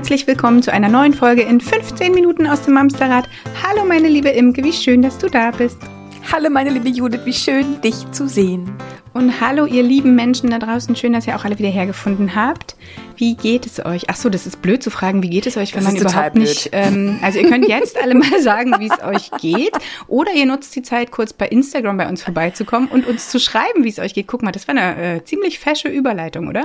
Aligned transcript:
Herzlich 0.00 0.26
willkommen 0.26 0.62
zu 0.62 0.72
einer 0.72 0.88
neuen 0.88 1.12
Folge 1.12 1.42
in 1.42 1.60
15 1.60 2.14
Minuten 2.14 2.46
aus 2.46 2.62
dem 2.62 2.72
Mamsterrad. 2.72 3.28
Hallo 3.62 3.84
meine 3.84 4.08
liebe 4.08 4.30
Imke, 4.30 4.64
wie 4.64 4.72
schön, 4.72 5.02
dass 5.02 5.18
du 5.18 5.28
da 5.28 5.50
bist. 5.50 5.76
Hallo 6.32 6.48
meine 6.48 6.70
liebe 6.70 6.88
Judith, 6.88 7.20
wie 7.26 7.34
schön 7.34 7.78
dich 7.82 8.10
zu 8.10 8.26
sehen. 8.26 8.72
Und 9.12 9.42
hallo 9.42 9.66
ihr 9.66 9.82
lieben 9.82 10.14
Menschen 10.14 10.48
da 10.48 10.58
draußen, 10.58 10.96
schön, 10.96 11.12
dass 11.12 11.26
ihr 11.26 11.36
auch 11.36 11.44
alle 11.44 11.58
wieder 11.58 11.68
hergefunden 11.68 12.34
habt. 12.34 12.76
Wie 13.16 13.36
geht 13.36 13.66
es 13.66 13.84
euch? 13.84 14.04
Ach 14.08 14.16
so, 14.16 14.30
das 14.30 14.46
ist 14.46 14.62
blöd 14.62 14.82
zu 14.82 14.88
fragen, 14.88 15.22
wie 15.22 15.28
geht 15.28 15.46
es 15.46 15.58
euch, 15.58 15.74
wenn 15.74 15.84
Das 15.84 15.92
man 15.92 16.00
überhaupt 16.00 16.34
nicht. 16.34 16.70
Ähm, 16.72 17.18
also 17.20 17.38
ihr 17.38 17.50
könnt 17.50 17.68
jetzt 17.68 18.02
alle 18.02 18.14
mal 18.14 18.40
sagen, 18.40 18.76
wie 18.78 18.88
es 18.88 19.04
euch 19.04 19.30
geht, 19.38 19.76
oder 20.08 20.32
ihr 20.32 20.46
nutzt 20.46 20.74
die 20.74 20.82
Zeit, 20.82 21.10
kurz 21.10 21.34
bei 21.34 21.46
Instagram 21.46 21.98
bei 21.98 22.08
uns 22.08 22.22
vorbeizukommen 22.22 22.88
und 22.88 23.06
uns 23.06 23.28
zu 23.28 23.38
schreiben, 23.38 23.84
wie 23.84 23.90
es 23.90 23.98
euch 23.98 24.14
geht. 24.14 24.28
Guck 24.28 24.42
mal, 24.42 24.50
das 24.50 24.66
war 24.66 24.74
eine 24.74 25.16
äh, 25.16 25.24
ziemlich 25.24 25.58
fesche 25.58 25.88
Überleitung, 25.88 26.48
oder? 26.48 26.64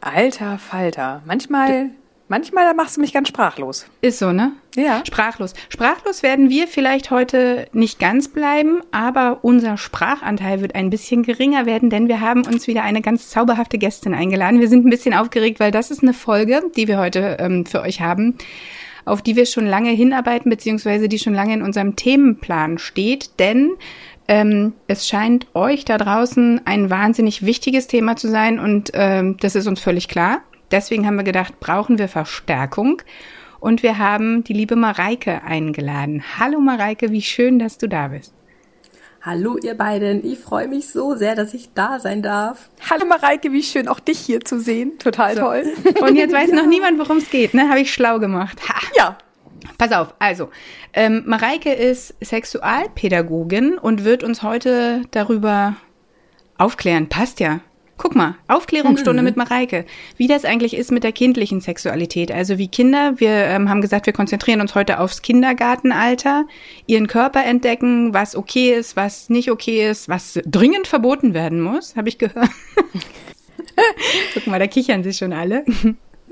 Alter 0.00 0.58
Falter, 0.58 1.22
manchmal, 1.26 1.92
manchmal 2.32 2.72
machst 2.72 2.96
du 2.96 3.02
mich 3.02 3.12
ganz 3.12 3.28
sprachlos. 3.28 3.86
Ist 4.00 4.18
so, 4.18 4.32
ne? 4.32 4.52
Ja. 4.74 5.04
Sprachlos. 5.04 5.52
Sprachlos 5.68 6.22
werden 6.22 6.48
wir 6.48 6.66
vielleicht 6.66 7.10
heute 7.10 7.68
nicht 7.74 7.98
ganz 7.98 8.28
bleiben, 8.28 8.80
aber 8.90 9.40
unser 9.42 9.76
Sprachanteil 9.76 10.62
wird 10.62 10.74
ein 10.74 10.88
bisschen 10.88 11.24
geringer 11.24 11.66
werden, 11.66 11.90
denn 11.90 12.08
wir 12.08 12.22
haben 12.22 12.46
uns 12.46 12.66
wieder 12.66 12.84
eine 12.84 13.02
ganz 13.02 13.28
zauberhafte 13.28 13.76
Gästin 13.76 14.14
eingeladen. 14.14 14.60
Wir 14.60 14.70
sind 14.70 14.86
ein 14.86 14.90
bisschen 14.90 15.12
aufgeregt, 15.12 15.60
weil 15.60 15.72
das 15.72 15.90
ist 15.90 16.02
eine 16.02 16.14
Folge, 16.14 16.62
die 16.74 16.88
wir 16.88 16.98
heute 16.98 17.36
ähm, 17.38 17.66
für 17.66 17.82
euch 17.82 18.00
haben, 18.00 18.38
auf 19.04 19.20
die 19.20 19.36
wir 19.36 19.44
schon 19.44 19.66
lange 19.66 19.90
hinarbeiten, 19.90 20.48
beziehungsweise 20.48 21.10
die 21.10 21.18
schon 21.18 21.34
lange 21.34 21.52
in 21.52 21.60
unserem 21.60 21.96
Themenplan 21.96 22.78
steht, 22.78 23.38
denn 23.40 23.72
ähm, 24.26 24.72
es 24.86 25.06
scheint 25.06 25.48
euch 25.52 25.84
da 25.84 25.98
draußen 25.98 26.62
ein 26.64 26.88
wahnsinnig 26.88 27.44
wichtiges 27.44 27.88
Thema 27.88 28.16
zu 28.16 28.28
sein 28.28 28.58
und 28.58 28.90
ähm, 28.94 29.36
das 29.38 29.54
ist 29.54 29.66
uns 29.66 29.80
völlig 29.80 30.08
klar. 30.08 30.40
Deswegen 30.72 31.06
haben 31.06 31.16
wir 31.16 31.22
gedacht, 31.22 31.60
brauchen 31.60 31.98
wir 31.98 32.08
Verstärkung. 32.08 33.02
Und 33.60 33.84
wir 33.84 33.98
haben 33.98 34.42
die 34.42 34.54
liebe 34.54 34.74
Mareike 34.74 35.42
eingeladen. 35.44 36.24
Hallo 36.40 36.58
Mareike, 36.58 37.12
wie 37.12 37.22
schön, 37.22 37.60
dass 37.60 37.78
du 37.78 37.88
da 37.88 38.08
bist. 38.08 38.34
Hallo 39.24 39.56
ihr 39.62 39.74
beiden, 39.74 40.26
ich 40.26 40.40
freue 40.40 40.66
mich 40.66 40.88
so 40.88 41.14
sehr, 41.14 41.36
dass 41.36 41.54
ich 41.54 41.72
da 41.74 42.00
sein 42.00 42.22
darf. 42.22 42.70
Hallo 42.90 43.06
Mareike, 43.06 43.52
wie 43.52 43.62
schön 43.62 43.86
auch 43.86 44.00
dich 44.00 44.18
hier 44.18 44.40
zu 44.40 44.58
sehen. 44.58 44.98
Total 44.98 45.36
toll. 45.36 45.64
Und 46.00 46.16
jetzt 46.16 46.34
weiß 46.34 46.50
noch 46.50 46.66
niemand, 46.66 46.98
worum 46.98 47.18
es 47.18 47.30
geht, 47.30 47.54
ne? 47.54 47.68
Habe 47.68 47.78
ich 47.78 47.92
schlau 47.92 48.18
gemacht. 48.18 48.58
Ha. 48.68 48.80
Ja. 48.96 49.18
Pass 49.78 49.92
auf, 49.92 50.14
also, 50.18 50.50
ähm, 50.92 51.22
Mareike 51.26 51.72
ist 51.72 52.16
Sexualpädagogin 52.20 53.78
und 53.78 54.02
wird 54.02 54.24
uns 54.24 54.42
heute 54.42 55.02
darüber 55.12 55.76
aufklären. 56.58 57.08
Passt 57.08 57.38
ja. 57.38 57.60
Guck 58.02 58.16
mal, 58.16 58.34
Aufklärungsstunde 58.48 59.22
mit 59.22 59.36
Mareike. 59.36 59.84
Wie 60.16 60.26
das 60.26 60.44
eigentlich 60.44 60.74
ist 60.74 60.90
mit 60.90 61.04
der 61.04 61.12
kindlichen 61.12 61.60
Sexualität. 61.60 62.32
Also 62.32 62.58
wie 62.58 62.66
Kinder, 62.66 63.20
wir 63.20 63.30
ähm, 63.30 63.68
haben 63.68 63.80
gesagt, 63.80 64.06
wir 64.06 64.12
konzentrieren 64.12 64.60
uns 64.60 64.74
heute 64.74 64.98
aufs 64.98 65.22
Kindergartenalter, 65.22 66.46
ihren 66.88 67.06
Körper 67.06 67.44
entdecken, 67.44 68.12
was 68.12 68.34
okay 68.34 68.74
ist, 68.74 68.96
was 68.96 69.30
nicht 69.30 69.52
okay 69.52 69.88
ist, 69.88 70.08
was 70.08 70.40
dringend 70.44 70.88
verboten 70.88 71.32
werden 71.32 71.60
muss, 71.60 71.94
habe 71.94 72.08
ich 72.08 72.18
gehört. 72.18 72.50
Guck 74.34 74.48
mal, 74.48 74.58
da 74.58 74.66
kichern 74.66 75.04
sich 75.04 75.18
schon 75.18 75.32
alle. 75.32 75.64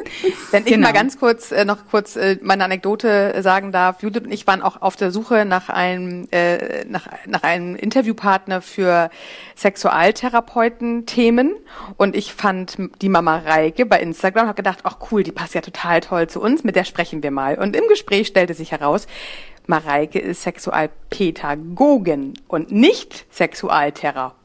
Wenn 0.51 0.65
ich 0.65 0.73
Genau. 0.73 0.87
mal 0.89 0.93
ganz 0.93 1.19
kurz 1.19 1.53
äh, 1.53 1.65
noch 1.65 1.87
kurz 1.91 2.17
äh, 2.17 2.39
meine 2.43 2.65
Anekdote 2.65 3.35
äh, 3.35 3.43
sagen 3.43 3.73
darf. 3.73 4.03
Judith 4.03 4.25
und 4.25 4.33
ich 4.33 4.47
waren 4.47 4.63
auch 4.63 4.83
auf 4.83 4.97
der 4.97 5.11
Suche 5.11 5.45
nach 5.45 5.69
einem 5.69 6.27
äh, 6.31 6.85
nach, 6.87 7.09
nach 7.27 7.43
einem 7.43 7.77
Interviewpartner 7.77 8.63
für 8.63 9.11
Sexualtherapeuten-Themen 9.57 11.53
und 11.97 12.17
ich 12.17 12.33
fand 12.35 12.77
die 13.03 13.09
Mama 13.09 13.39
Reike 13.39 13.87
bei 13.87 14.01
Instagram 14.01 14.45
und 14.45 14.49
habe 14.49 14.57
gedacht, 14.57 14.81
ach 14.85 14.97
cool, 15.11 15.23
die 15.23 15.33
passt 15.33 15.55
ja 15.55 15.61
total 15.61 16.01
toll 16.01 16.29
zu 16.29 16.41
uns, 16.41 16.65
mit 16.65 16.77
der 16.77 16.85
sprechen 16.85 17.23
wir 17.23 17.31
mal. 17.31 17.59
Und 17.59 17.77
im 17.77 17.87
Gespräch 17.89 18.27
stellte 18.29 18.55
sich 18.55 18.73
heraus, 18.73 19.07
Mareike 19.67 20.19
ist 20.19 20.43
Sexualpädagogin 20.43 22.35
und 22.49 22.73
nicht 22.73 23.27
Sexualtherapeutin. 23.33 24.40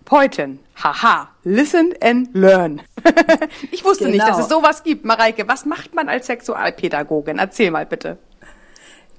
Haha, 0.83 1.29
listen 1.43 1.93
and 2.01 2.29
learn. 2.33 2.81
ich 3.71 3.83
wusste 3.83 4.07
nicht, 4.07 4.21
dass 4.21 4.37
Genau. 4.37 4.39
es 4.41 4.49
sowas 4.49 4.83
gibt. 4.83 5.05
Mareike, 5.05 5.47
was 5.47 5.65
macht 5.65 5.95
man 5.95 6.09
als 6.09 6.27
Sexualpädagogin? 6.27 7.39
Erzähl 7.39 7.71
mal 7.71 7.85
bitte. 7.85 8.17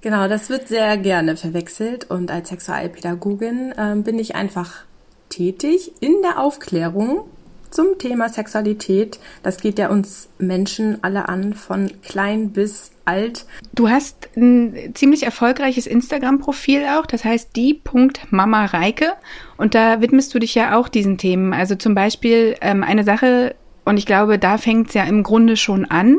Genau, 0.00 0.28
das 0.28 0.48
wird 0.50 0.68
sehr 0.68 0.96
gerne 0.98 1.36
verwechselt 1.36 2.08
und 2.10 2.30
als 2.30 2.50
Sexualpädagogin 2.50 3.74
ähm, 3.76 4.02
bin 4.04 4.18
ich 4.18 4.36
einfach 4.36 4.84
tätig 5.28 5.92
in 6.00 6.22
der 6.22 6.38
Aufklärung 6.40 7.28
zum 7.70 7.98
Thema 7.98 8.28
Sexualität. 8.28 9.18
Das 9.42 9.58
geht 9.58 9.78
ja 9.78 9.88
uns 9.88 10.28
Menschen 10.38 11.02
alle 11.02 11.28
an, 11.28 11.54
von 11.54 11.90
klein 12.02 12.50
bis 12.50 12.90
alt. 13.04 13.46
Du 13.74 13.88
hast 13.88 14.28
ein 14.36 14.92
ziemlich 14.94 15.22
erfolgreiches 15.22 15.86
Instagram-Profil 15.86 16.84
auch, 16.98 17.06
das 17.06 17.24
heißt 17.24 17.54
die.mamareike 17.56 19.12
und 19.56 19.74
da 19.74 20.00
widmest 20.00 20.34
du 20.34 20.38
dich 20.38 20.54
ja 20.54 20.76
auch 20.76 20.88
diesen 20.88 21.18
Themen. 21.18 21.52
Also 21.52 21.76
zum 21.76 21.94
Beispiel 21.94 22.56
ähm, 22.60 22.82
eine 22.82 23.04
Sache, 23.04 23.54
und 23.84 23.96
ich 23.96 24.06
glaube, 24.06 24.38
da 24.38 24.58
fängt 24.58 24.88
es 24.88 24.94
ja 24.94 25.04
im 25.04 25.22
Grunde 25.22 25.56
schon 25.56 25.84
an, 25.84 26.18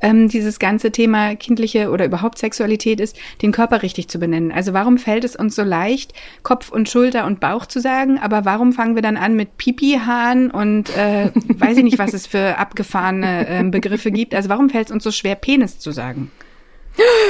ähm, 0.00 0.28
dieses 0.28 0.58
ganze 0.58 0.90
Thema 0.90 1.34
kindliche 1.36 1.90
oder 1.90 2.04
überhaupt 2.04 2.38
Sexualität 2.38 3.00
ist, 3.00 3.16
den 3.42 3.52
Körper 3.52 3.82
richtig 3.82 4.08
zu 4.08 4.18
benennen. 4.18 4.52
Also 4.52 4.72
warum 4.72 4.98
fällt 4.98 5.24
es 5.24 5.36
uns 5.36 5.54
so 5.54 5.62
leicht, 5.62 6.12
Kopf 6.42 6.70
und 6.70 6.88
Schulter 6.88 7.26
und 7.26 7.40
Bauch 7.40 7.66
zu 7.66 7.80
sagen, 7.80 8.18
aber 8.18 8.44
warum 8.44 8.72
fangen 8.72 8.94
wir 8.94 9.02
dann 9.02 9.16
an 9.16 9.34
mit 9.34 9.56
Pipi-Haaren 9.56 10.50
und 10.50 10.96
äh, 10.96 11.30
weiß 11.58 11.76
ich 11.76 11.84
nicht, 11.84 11.98
was 11.98 12.14
es 12.14 12.26
für 12.26 12.58
abgefahrene 12.58 13.46
ähm, 13.48 13.70
Begriffe 13.70 14.10
gibt. 14.10 14.34
Also 14.34 14.48
warum 14.48 14.70
fällt 14.70 14.88
es 14.88 14.92
uns 14.92 15.04
so 15.04 15.10
schwer, 15.10 15.34
Penis 15.34 15.78
zu 15.78 15.90
sagen? 15.92 16.30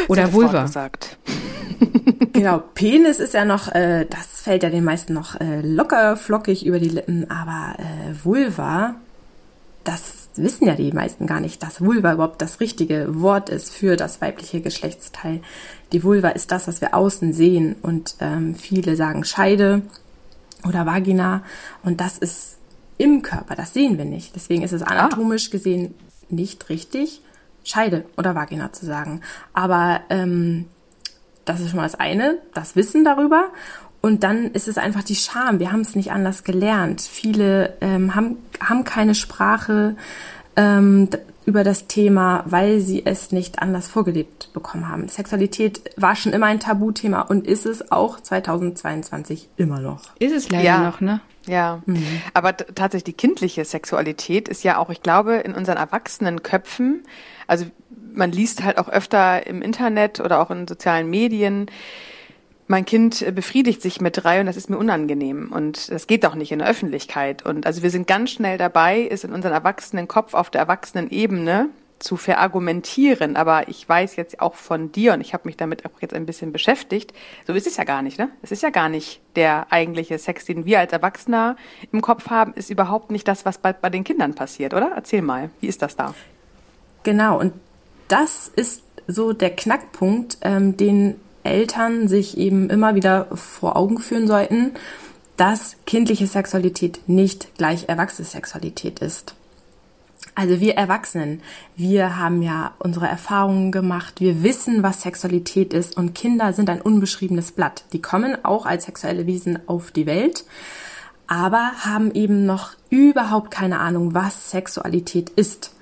Oder 0.09 0.32
Wort 0.32 0.53
Vulva. 0.53 0.62
gesagt. 0.62 1.19
Genau, 2.32 2.62
Penis 2.75 3.19
ist 3.19 3.34
ja 3.34 3.44
noch, 3.44 3.69
äh, 3.75 4.06
das 4.09 4.42
fällt 4.42 4.62
ja 4.62 4.70
den 4.70 4.84
meisten 4.84 5.12
noch 5.12 5.41
äh, 5.41 5.60
locker 5.62 6.16
flockig 6.16 6.64
über 6.64 6.78
die 6.78 6.88
Lippen, 6.88 7.28
aber 7.30 7.75
äh, 7.78 8.25
Vulva, 8.25 8.94
das 9.84 10.19
wissen 10.42 10.66
ja 10.66 10.74
die 10.74 10.92
meisten 10.92 11.26
gar 11.26 11.40
nicht, 11.40 11.62
dass 11.62 11.80
Vulva 11.80 12.12
überhaupt 12.12 12.42
das 12.42 12.60
richtige 12.60 13.20
Wort 13.20 13.48
ist 13.48 13.72
für 13.72 13.96
das 13.96 14.20
weibliche 14.20 14.60
Geschlechtsteil. 14.60 15.40
Die 15.92 16.04
Vulva 16.04 16.30
ist 16.30 16.50
das, 16.52 16.68
was 16.68 16.80
wir 16.80 16.94
außen 16.94 17.32
sehen 17.32 17.76
und 17.82 18.16
ähm, 18.20 18.54
viele 18.54 18.96
sagen 18.96 19.24
Scheide 19.24 19.82
oder 20.66 20.86
Vagina 20.86 21.42
und 21.82 22.00
das 22.00 22.18
ist 22.18 22.58
im 22.98 23.22
Körper, 23.22 23.54
das 23.54 23.72
sehen 23.72 23.96
wir 23.96 24.04
nicht. 24.04 24.34
Deswegen 24.36 24.62
ist 24.62 24.72
es 24.72 24.82
anatomisch 24.82 25.50
gesehen 25.50 25.94
nicht 26.28 26.68
richtig, 26.68 27.22
Scheide 27.64 28.04
oder 28.16 28.34
Vagina 28.34 28.72
zu 28.72 28.86
sagen. 28.86 29.22
Aber 29.52 30.00
ähm, 30.10 30.66
das 31.44 31.60
ist 31.60 31.70
schon 31.70 31.78
mal 31.78 31.84
das 31.84 31.94
eine, 31.94 32.38
das 32.54 32.76
Wissen 32.76 33.04
darüber. 33.04 33.50
Und 34.02 34.22
dann 34.24 34.46
ist 34.52 34.66
es 34.68 34.78
einfach 34.78 35.02
die 35.02 35.14
Scham. 35.14 35.58
Wir 35.58 35.72
haben 35.72 35.80
es 35.82 35.94
nicht 35.94 36.10
anders 36.12 36.42
gelernt. 36.44 37.02
Viele 37.02 37.74
ähm, 37.80 38.14
haben, 38.14 38.36
haben 38.60 38.84
keine 38.84 39.14
Sprache 39.14 39.94
ähm, 40.56 41.08
über 41.46 41.64
das 41.64 41.86
Thema, 41.86 42.42
weil 42.46 42.80
sie 42.80 43.04
es 43.04 43.32
nicht 43.32 43.60
anders 43.60 43.88
vorgelebt 43.88 44.50
bekommen 44.52 44.88
haben. 44.88 45.08
Sexualität 45.08 45.82
war 45.96 46.16
schon 46.16 46.32
immer 46.32 46.46
ein 46.46 46.60
Tabuthema 46.60 47.22
und 47.22 47.46
ist 47.46 47.66
es 47.66 47.92
auch 47.92 48.20
2022 48.20 49.48
immer 49.56 49.80
noch. 49.80 50.00
Ist 50.18 50.32
es 50.34 50.50
leider 50.50 50.64
Ja. 50.64 50.78
noch, 50.82 51.00
ne? 51.00 51.20
Ja, 51.46 51.82
aber 52.34 52.56
t- 52.56 52.64
tatsächlich 52.74 53.04
die 53.04 53.12
kindliche 53.14 53.64
Sexualität 53.64 54.46
ist 54.48 54.62
ja 54.62 54.76
auch, 54.76 54.90
ich 54.90 55.02
glaube, 55.02 55.36
in 55.36 55.54
unseren 55.54 55.78
erwachsenen 55.78 56.42
Köpfen, 56.42 57.02
also 57.46 57.64
man 58.12 58.30
liest 58.30 58.62
halt 58.62 58.76
auch 58.76 58.88
öfter 58.91 59.46
im 59.46 59.62
Internet 59.62 60.20
oder 60.20 60.41
auch 60.41 60.50
in 60.50 60.68
sozialen 60.68 61.08
Medien, 61.08 61.66
mein 62.70 62.84
Kind 62.84 63.20
äh, 63.20 63.32
befriedigt 63.32 63.82
sich 63.82 64.00
mit 64.00 64.22
drei 64.22 64.38
und 64.38 64.46
das 64.46 64.56
ist 64.56 64.70
mir 64.70 64.78
unangenehm 64.78 65.50
und 65.52 65.90
das 65.90 66.06
geht 66.06 66.24
auch 66.24 66.36
nicht 66.36 66.52
in 66.52 66.60
der 66.60 66.68
Öffentlichkeit. 66.68 67.44
Und 67.44 67.66
also 67.66 67.82
wir 67.82 67.90
sind 67.90 68.06
ganz 68.06 68.30
schnell 68.30 68.58
dabei, 68.58 69.08
es 69.10 69.24
in 69.24 69.32
unseren 69.32 69.52
erwachsenen 69.52 70.06
Kopf 70.06 70.34
auf 70.34 70.50
der 70.50 70.60
erwachsenen 70.60 71.10
Ebene 71.10 71.68
zu 71.98 72.16
verargumentieren. 72.16 73.34
Aber 73.34 73.68
ich 73.68 73.86
weiß 73.88 74.14
jetzt 74.14 74.40
auch 74.40 74.54
von 74.54 74.92
dir 74.92 75.14
und 75.14 75.20
ich 75.20 75.34
habe 75.34 75.48
mich 75.48 75.56
damit 75.56 75.84
auch 75.84 76.00
jetzt 76.00 76.14
ein 76.14 76.26
bisschen 76.26 76.52
beschäftigt. 76.52 77.12
So 77.44 77.54
ist 77.54 77.66
es 77.66 77.76
ja 77.76 77.82
gar 77.82 78.02
nicht, 78.02 78.20
ne? 78.20 78.30
Es 78.40 78.52
ist 78.52 78.62
ja 78.62 78.70
gar 78.70 78.88
nicht 78.88 79.20
der 79.34 79.66
eigentliche 79.70 80.16
Sex, 80.18 80.44
den 80.44 80.64
wir 80.64 80.78
als 80.78 80.92
Erwachsener 80.92 81.56
im 81.90 82.00
Kopf 82.00 82.30
haben, 82.30 82.54
ist 82.54 82.70
überhaupt 82.70 83.10
nicht 83.10 83.26
das, 83.26 83.44
was 83.44 83.58
bei, 83.58 83.72
bei 83.72 83.90
den 83.90 84.04
Kindern 84.04 84.34
passiert, 84.34 84.74
oder? 84.74 84.92
Erzähl 84.94 85.22
mal, 85.22 85.50
wie 85.60 85.66
ist 85.66 85.82
das 85.82 85.96
da? 85.96 86.14
Genau, 87.02 87.40
und 87.40 87.52
das 88.06 88.46
ist 88.46 88.84
so 89.08 89.32
der 89.32 89.50
Knackpunkt, 89.50 90.38
ähm, 90.42 90.76
den 90.76 91.16
Eltern 91.42 92.09
sich 92.09 92.39
eben 92.39 92.71
immer 92.71 92.95
wieder 92.95 93.28
vor 93.34 93.77
Augen 93.77 93.98
führen 93.98 94.27
sollten, 94.27 94.72
dass 95.37 95.77
kindliche 95.87 96.27
Sexualität 96.27 97.01
nicht 97.07 97.57
gleich 97.57 97.89
erwachsene 97.89 98.27
Sexualität 98.27 98.98
ist. 98.98 99.34
Also 100.34 100.60
wir 100.60 100.75
Erwachsenen, 100.75 101.42
wir 101.77 102.19
haben 102.19 102.42
ja 102.42 102.72
unsere 102.78 103.09
Erfahrungen 103.09 103.72
gemacht, 103.72 104.21
wir 104.21 104.42
wissen, 104.42 104.83
was 104.83 105.03
Sexualität 105.03 105.72
ist 105.72 105.97
und 105.97 106.15
Kinder 106.15 106.53
sind 106.53 106.71
ein 106.71 106.81
unbeschriebenes 106.81 107.53
Blatt. 107.53 107.84
Die 107.92 108.03
kommen 108.03 108.45
auch 108.45 108.66
als 108.66 108.84
sexuelle 108.84 109.27
Wesen 109.27 109.59
auf 109.66 109.91
die 109.91 110.07
Welt, 110.07 110.45
aber 111.27 111.72
haben 111.84 112.13
eben 112.13 112.47
noch 112.47 112.72
überhaupt 112.91 113.51
keine 113.51 113.81
Ahnung, 113.81 114.15
was 114.15 114.51
Sexualität 114.51 115.31
ist. 115.31 115.72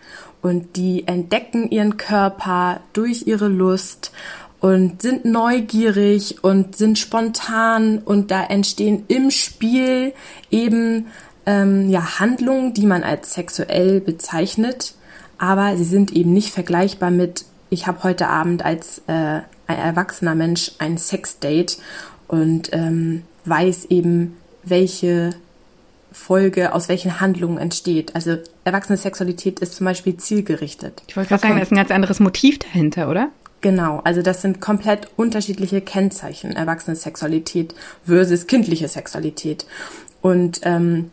und 0.40 0.76
die 0.76 1.06
entdecken 1.06 1.70
ihren 1.70 1.96
Körper 1.96 2.80
durch 2.92 3.26
ihre 3.26 3.48
Lust 3.48 4.12
und 4.60 5.02
sind 5.02 5.24
neugierig 5.24 6.42
und 6.42 6.76
sind 6.76 6.98
spontan 6.98 7.98
und 7.98 8.30
da 8.30 8.44
entstehen 8.44 9.04
im 9.08 9.30
Spiel 9.30 10.12
eben 10.50 11.06
ähm, 11.46 11.88
ja 11.88 12.18
Handlungen, 12.18 12.74
die 12.74 12.86
man 12.86 13.02
als 13.02 13.34
sexuell 13.34 14.00
bezeichnet, 14.00 14.94
aber 15.38 15.76
sie 15.76 15.84
sind 15.84 16.12
eben 16.12 16.32
nicht 16.32 16.52
vergleichbar 16.52 17.10
mit 17.10 17.44
ich 17.70 17.86
habe 17.86 18.02
heute 18.02 18.28
Abend 18.28 18.64
als 18.64 19.02
äh, 19.08 19.12
ein 19.12 19.78
erwachsener 19.78 20.34
Mensch 20.34 20.72
ein 20.78 20.98
Sexdate 20.98 21.76
und 22.26 22.70
ähm, 22.72 23.22
weiß 23.44 23.86
eben, 23.86 24.36
welche 24.64 25.30
Folge 26.12 26.74
aus 26.74 26.88
welchen 26.88 27.20
Handlungen 27.20 27.58
entsteht. 27.58 28.14
Also 28.14 28.38
erwachsene 28.64 28.96
Sexualität 28.96 29.60
ist 29.60 29.76
zum 29.76 29.84
Beispiel 29.84 30.16
zielgerichtet. 30.16 31.02
Ich 31.06 31.16
wollte 31.16 31.28
gerade 31.28 31.42
sagen, 31.42 31.56
da 31.56 31.62
ist 31.62 31.72
ein 31.72 31.76
ganz 31.76 31.90
anderes 31.90 32.20
Motiv 32.20 32.58
dahinter, 32.58 33.10
oder? 33.10 33.28
Genau, 33.60 34.00
also 34.04 34.22
das 34.22 34.42
sind 34.42 34.60
komplett 34.60 35.08
unterschiedliche 35.16 35.80
Kennzeichen, 35.80 36.52
erwachsene 36.52 36.94
Sexualität 36.94 37.74
versus 38.04 38.46
kindliche 38.46 38.86
Sexualität. 38.86 39.66
Und 40.20 40.60
ähm, 40.62 41.10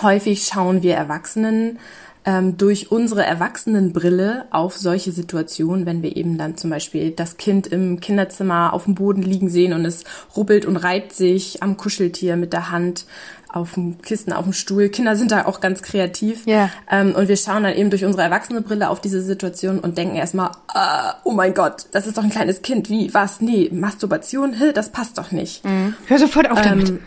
häufig 0.00 0.44
schauen 0.44 0.82
wir 0.82 0.94
Erwachsenen 0.94 1.78
ähm, 2.24 2.56
durch 2.56 2.90
unsere 2.90 3.24
Erwachsenenbrille 3.24 4.46
auf 4.50 4.76
solche 4.76 5.12
Situationen, 5.12 5.86
wenn 5.86 6.02
wir 6.02 6.16
eben 6.16 6.38
dann 6.38 6.56
zum 6.56 6.70
Beispiel 6.70 7.10
das 7.10 7.36
Kind 7.36 7.66
im 7.66 8.00
Kinderzimmer 8.00 8.72
auf 8.72 8.84
dem 8.84 8.94
Boden 8.94 9.22
liegen 9.22 9.48
sehen 9.48 9.72
und 9.72 9.84
es 9.84 10.04
rubbelt 10.36 10.64
und 10.64 10.76
reibt 10.76 11.12
sich 11.12 11.62
am 11.62 11.76
Kuscheltier 11.76 12.36
mit 12.36 12.52
der 12.52 12.70
Hand 12.70 13.06
auf 13.48 13.74
dem 13.74 14.00
Kissen, 14.00 14.32
auf 14.32 14.44
dem 14.44 14.52
Stuhl. 14.52 14.88
Kinder 14.88 15.14
sind 15.14 15.30
da 15.30 15.44
auch 15.44 15.60
ganz 15.60 15.82
kreativ. 15.82 16.46
Ja. 16.46 16.70
Ähm, 16.90 17.14
und 17.14 17.28
wir 17.28 17.36
schauen 17.36 17.64
dann 17.64 17.74
eben 17.74 17.90
durch 17.90 18.04
unsere 18.04 18.22
Erwachsenenbrille 18.22 18.88
auf 18.88 19.00
diese 19.00 19.20
Situation 19.20 19.78
und 19.78 19.98
denken 19.98 20.16
erstmal, 20.16 20.50
äh, 20.74 21.12
oh 21.24 21.32
mein 21.32 21.52
Gott, 21.52 21.86
das 21.92 22.06
ist 22.06 22.16
doch 22.16 22.24
ein 22.24 22.30
kleines 22.30 22.62
Kind. 22.62 22.88
Wie, 22.88 23.12
was? 23.12 23.40
Nee, 23.40 23.68
Masturbation, 23.72 24.54
hä, 24.54 24.72
das 24.72 24.90
passt 24.90 25.18
doch 25.18 25.32
nicht. 25.32 25.64
Mhm. 25.64 25.94
Hör 26.06 26.18
sofort 26.18 26.50
auf 26.50 26.60
damit. 26.62 26.88
Ähm, 26.88 26.98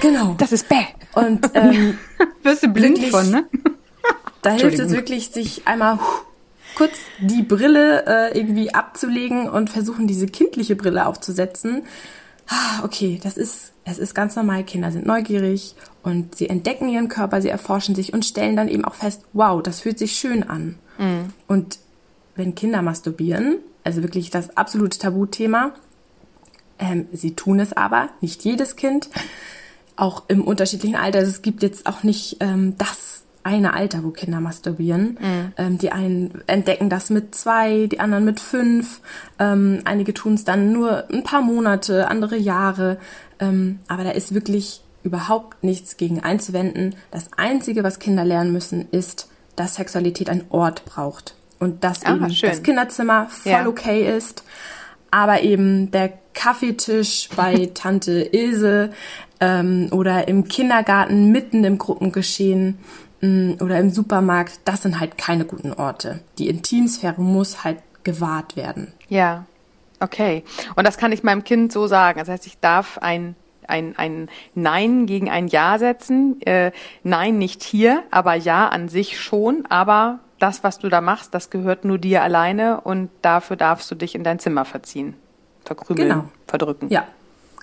genau. 0.00 0.34
Das 0.38 0.52
ist 0.52 0.68
bäh. 0.68 0.86
Und 1.14 1.48
ähm, 1.54 1.98
wirst 2.42 2.64
du 2.64 2.68
blind 2.68 2.98
von, 3.04 3.30
ne? 3.30 3.44
Da 4.46 4.52
hilft 4.52 4.78
es 4.78 4.92
wirklich, 4.92 5.30
sich 5.30 5.66
einmal 5.66 5.98
kurz 6.76 6.92
die 7.18 7.42
Brille 7.42 8.04
äh, 8.06 8.38
irgendwie 8.38 8.72
abzulegen 8.72 9.48
und 9.48 9.70
versuchen, 9.70 10.06
diese 10.06 10.26
kindliche 10.26 10.76
Brille 10.76 11.06
aufzusetzen. 11.06 11.82
Ah, 12.48 12.84
okay, 12.84 13.18
das 13.22 13.36
ist, 13.36 13.72
es 13.84 13.98
ist 13.98 14.14
ganz 14.14 14.36
normal. 14.36 14.62
Kinder 14.62 14.92
sind 14.92 15.06
neugierig 15.06 15.74
und 16.02 16.36
sie 16.36 16.48
entdecken 16.48 16.88
ihren 16.88 17.08
Körper, 17.08 17.42
sie 17.42 17.48
erforschen 17.48 17.94
sich 17.94 18.12
und 18.12 18.24
stellen 18.24 18.56
dann 18.56 18.68
eben 18.68 18.84
auch 18.84 18.94
fest, 18.94 19.22
wow, 19.32 19.60
das 19.62 19.80
fühlt 19.80 19.98
sich 19.98 20.12
schön 20.12 20.44
an. 20.44 20.78
Mhm. 20.98 21.32
Und 21.48 21.78
wenn 22.36 22.54
Kinder 22.54 22.82
masturbieren, 22.82 23.56
also 23.82 24.02
wirklich 24.02 24.30
das 24.30 24.56
absolute 24.56 24.98
Tabuthema, 24.98 25.72
ähm, 26.78 27.06
sie 27.12 27.34
tun 27.34 27.58
es 27.58 27.72
aber, 27.72 28.10
nicht 28.20 28.44
jedes 28.44 28.76
Kind, 28.76 29.08
auch 29.96 30.24
im 30.28 30.44
unterschiedlichen 30.44 30.96
Alter. 30.96 31.20
Also 31.20 31.30
es 31.30 31.42
gibt 31.42 31.62
jetzt 31.62 31.86
auch 31.86 32.02
nicht 32.02 32.36
ähm, 32.40 32.76
das 32.78 33.22
eine 33.46 33.74
Alter, 33.74 34.02
wo 34.02 34.10
Kinder 34.10 34.40
masturbieren. 34.40 35.18
Mhm. 35.20 35.52
Ähm, 35.56 35.78
die 35.78 35.92
einen 35.92 36.42
entdecken 36.48 36.90
das 36.90 37.10
mit 37.10 37.34
zwei, 37.34 37.86
die 37.86 38.00
anderen 38.00 38.24
mit 38.24 38.40
fünf. 38.40 39.00
Ähm, 39.38 39.82
einige 39.84 40.12
tun 40.12 40.34
es 40.34 40.44
dann 40.44 40.72
nur 40.72 41.08
ein 41.10 41.22
paar 41.22 41.42
Monate, 41.42 42.08
andere 42.08 42.36
Jahre. 42.36 42.98
Ähm, 43.38 43.78
aber 43.86 44.02
da 44.02 44.10
ist 44.10 44.34
wirklich 44.34 44.82
überhaupt 45.04 45.62
nichts 45.62 45.96
gegen 45.96 46.20
einzuwenden. 46.20 46.96
Das 47.12 47.30
Einzige, 47.36 47.84
was 47.84 48.00
Kinder 48.00 48.24
lernen 48.24 48.52
müssen, 48.52 48.88
ist, 48.90 49.30
dass 49.54 49.76
Sexualität 49.76 50.28
einen 50.28 50.46
Ort 50.50 50.84
braucht. 50.84 51.36
Und 51.60 51.84
dass 51.84 52.04
ah, 52.04 52.16
eben 52.16 52.30
schön. 52.30 52.50
das 52.50 52.64
Kinderzimmer 52.64 53.28
voll 53.30 53.52
ja. 53.52 53.66
okay 53.68 54.16
ist. 54.16 54.42
Aber 55.12 55.42
eben 55.42 55.92
der 55.92 56.12
Kaffeetisch 56.34 57.28
bei 57.36 57.70
Tante 57.72 58.28
Ilse 58.32 58.90
ähm, 59.40 59.88
oder 59.92 60.26
im 60.26 60.48
Kindergarten 60.48 61.30
mitten 61.30 61.62
im 61.64 61.78
Gruppengeschehen 61.78 62.78
oder 63.22 63.78
im 63.78 63.90
Supermarkt, 63.90 64.60
das 64.64 64.82
sind 64.82 65.00
halt 65.00 65.18
keine 65.18 65.44
guten 65.44 65.72
Orte. 65.72 66.20
Die 66.38 66.48
Intimsphäre 66.48 67.20
muss 67.20 67.64
halt 67.64 67.78
gewahrt 68.04 68.56
werden. 68.56 68.92
Ja, 69.08 69.46
okay. 70.00 70.44
Und 70.76 70.86
das 70.86 70.98
kann 70.98 71.12
ich 71.12 71.22
meinem 71.22 71.44
Kind 71.44 71.72
so 71.72 71.86
sagen. 71.86 72.18
Das 72.18 72.28
heißt, 72.28 72.46
ich 72.46 72.58
darf 72.58 72.98
ein 72.98 73.34
ein, 73.68 73.94
ein 73.96 74.28
Nein 74.54 75.06
gegen 75.06 75.28
ein 75.28 75.48
Ja 75.48 75.78
setzen. 75.78 76.40
Äh, 76.42 76.72
Nein 77.02 77.38
nicht 77.38 77.62
hier, 77.62 78.04
aber 78.10 78.34
Ja 78.34 78.68
an 78.68 78.88
sich 78.88 79.20
schon. 79.20 79.66
Aber 79.68 80.20
das, 80.38 80.64
was 80.64 80.78
du 80.78 80.88
da 80.88 81.00
machst, 81.00 81.34
das 81.34 81.50
gehört 81.50 81.84
nur 81.84 81.98
dir 81.98 82.22
alleine 82.22 82.80
und 82.82 83.10
dafür 83.22 83.56
darfst 83.56 83.90
du 83.90 83.94
dich 83.94 84.14
in 84.14 84.24
dein 84.24 84.38
Zimmer 84.38 84.64
verziehen. 84.64 85.14
Verkrümeln, 85.64 86.08
genau. 86.08 86.24
verdrücken. 86.46 86.88
Ja, 86.90 87.06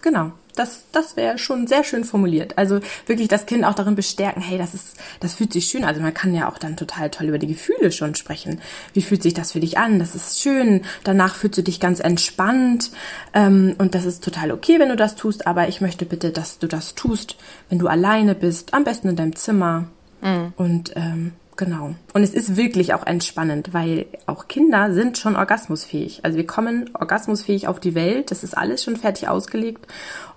genau 0.03 0.33
das, 0.55 0.83
das 0.91 1.15
wäre 1.15 1.37
schon 1.37 1.67
sehr 1.67 1.83
schön 1.83 2.03
formuliert. 2.03 2.57
Also 2.57 2.79
wirklich 3.05 3.27
das 3.27 3.45
Kind 3.45 3.65
auch 3.65 3.73
darin 3.73 3.95
bestärken, 3.95 4.41
hey, 4.41 4.57
das 4.57 4.73
ist, 4.73 4.97
das 5.19 5.33
fühlt 5.33 5.53
sich 5.53 5.65
schön. 5.65 5.83
Also 5.83 6.01
man 6.01 6.13
kann 6.13 6.33
ja 6.33 6.49
auch 6.49 6.57
dann 6.57 6.77
total 6.77 7.09
toll 7.09 7.27
über 7.27 7.39
die 7.39 7.47
Gefühle 7.47 7.91
schon 7.91 8.15
sprechen. 8.15 8.61
Wie 8.93 9.01
fühlt 9.01 9.23
sich 9.23 9.33
das 9.33 9.51
für 9.51 9.59
dich 9.59 9.77
an? 9.77 9.99
Das 9.99 10.15
ist 10.15 10.41
schön. 10.41 10.81
Danach 11.03 11.35
fühlst 11.35 11.57
du 11.57 11.63
dich 11.63 11.79
ganz 11.79 11.99
entspannt. 11.99 12.91
Ähm, 13.33 13.75
und 13.77 13.95
das 13.95 14.05
ist 14.05 14.23
total 14.23 14.51
okay, 14.51 14.79
wenn 14.79 14.89
du 14.89 14.95
das 14.95 15.15
tust. 15.15 15.47
Aber 15.47 15.67
ich 15.67 15.81
möchte 15.81 16.05
bitte, 16.05 16.31
dass 16.31 16.59
du 16.59 16.67
das 16.67 16.95
tust, 16.95 17.35
wenn 17.69 17.79
du 17.79 17.87
alleine 17.87 18.35
bist. 18.35 18.73
Am 18.73 18.83
besten 18.83 19.09
in 19.09 19.15
deinem 19.15 19.35
Zimmer. 19.35 19.85
Mhm. 20.21 20.53
Und 20.55 20.93
ähm, 20.95 21.33
Genau. 21.55 21.93
Und 22.13 22.23
es 22.23 22.33
ist 22.33 22.55
wirklich 22.55 22.93
auch 22.93 23.05
entspannend, 23.05 23.73
weil 23.73 24.07
auch 24.25 24.47
Kinder 24.47 24.93
sind 24.93 25.17
schon 25.17 25.35
orgasmusfähig. 25.35 26.21
Also 26.23 26.37
wir 26.37 26.47
kommen 26.47 26.89
orgasmusfähig 26.93 27.67
auf 27.67 27.79
die 27.79 27.93
Welt. 27.95 28.31
Das 28.31 28.43
ist 28.43 28.57
alles 28.57 28.83
schon 28.83 28.97
fertig 28.97 29.27
ausgelegt, 29.27 29.85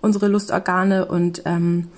unsere 0.02 0.28
Lustorgane. 0.28 1.06
Und 1.06 1.42
ähm, 1.46 1.88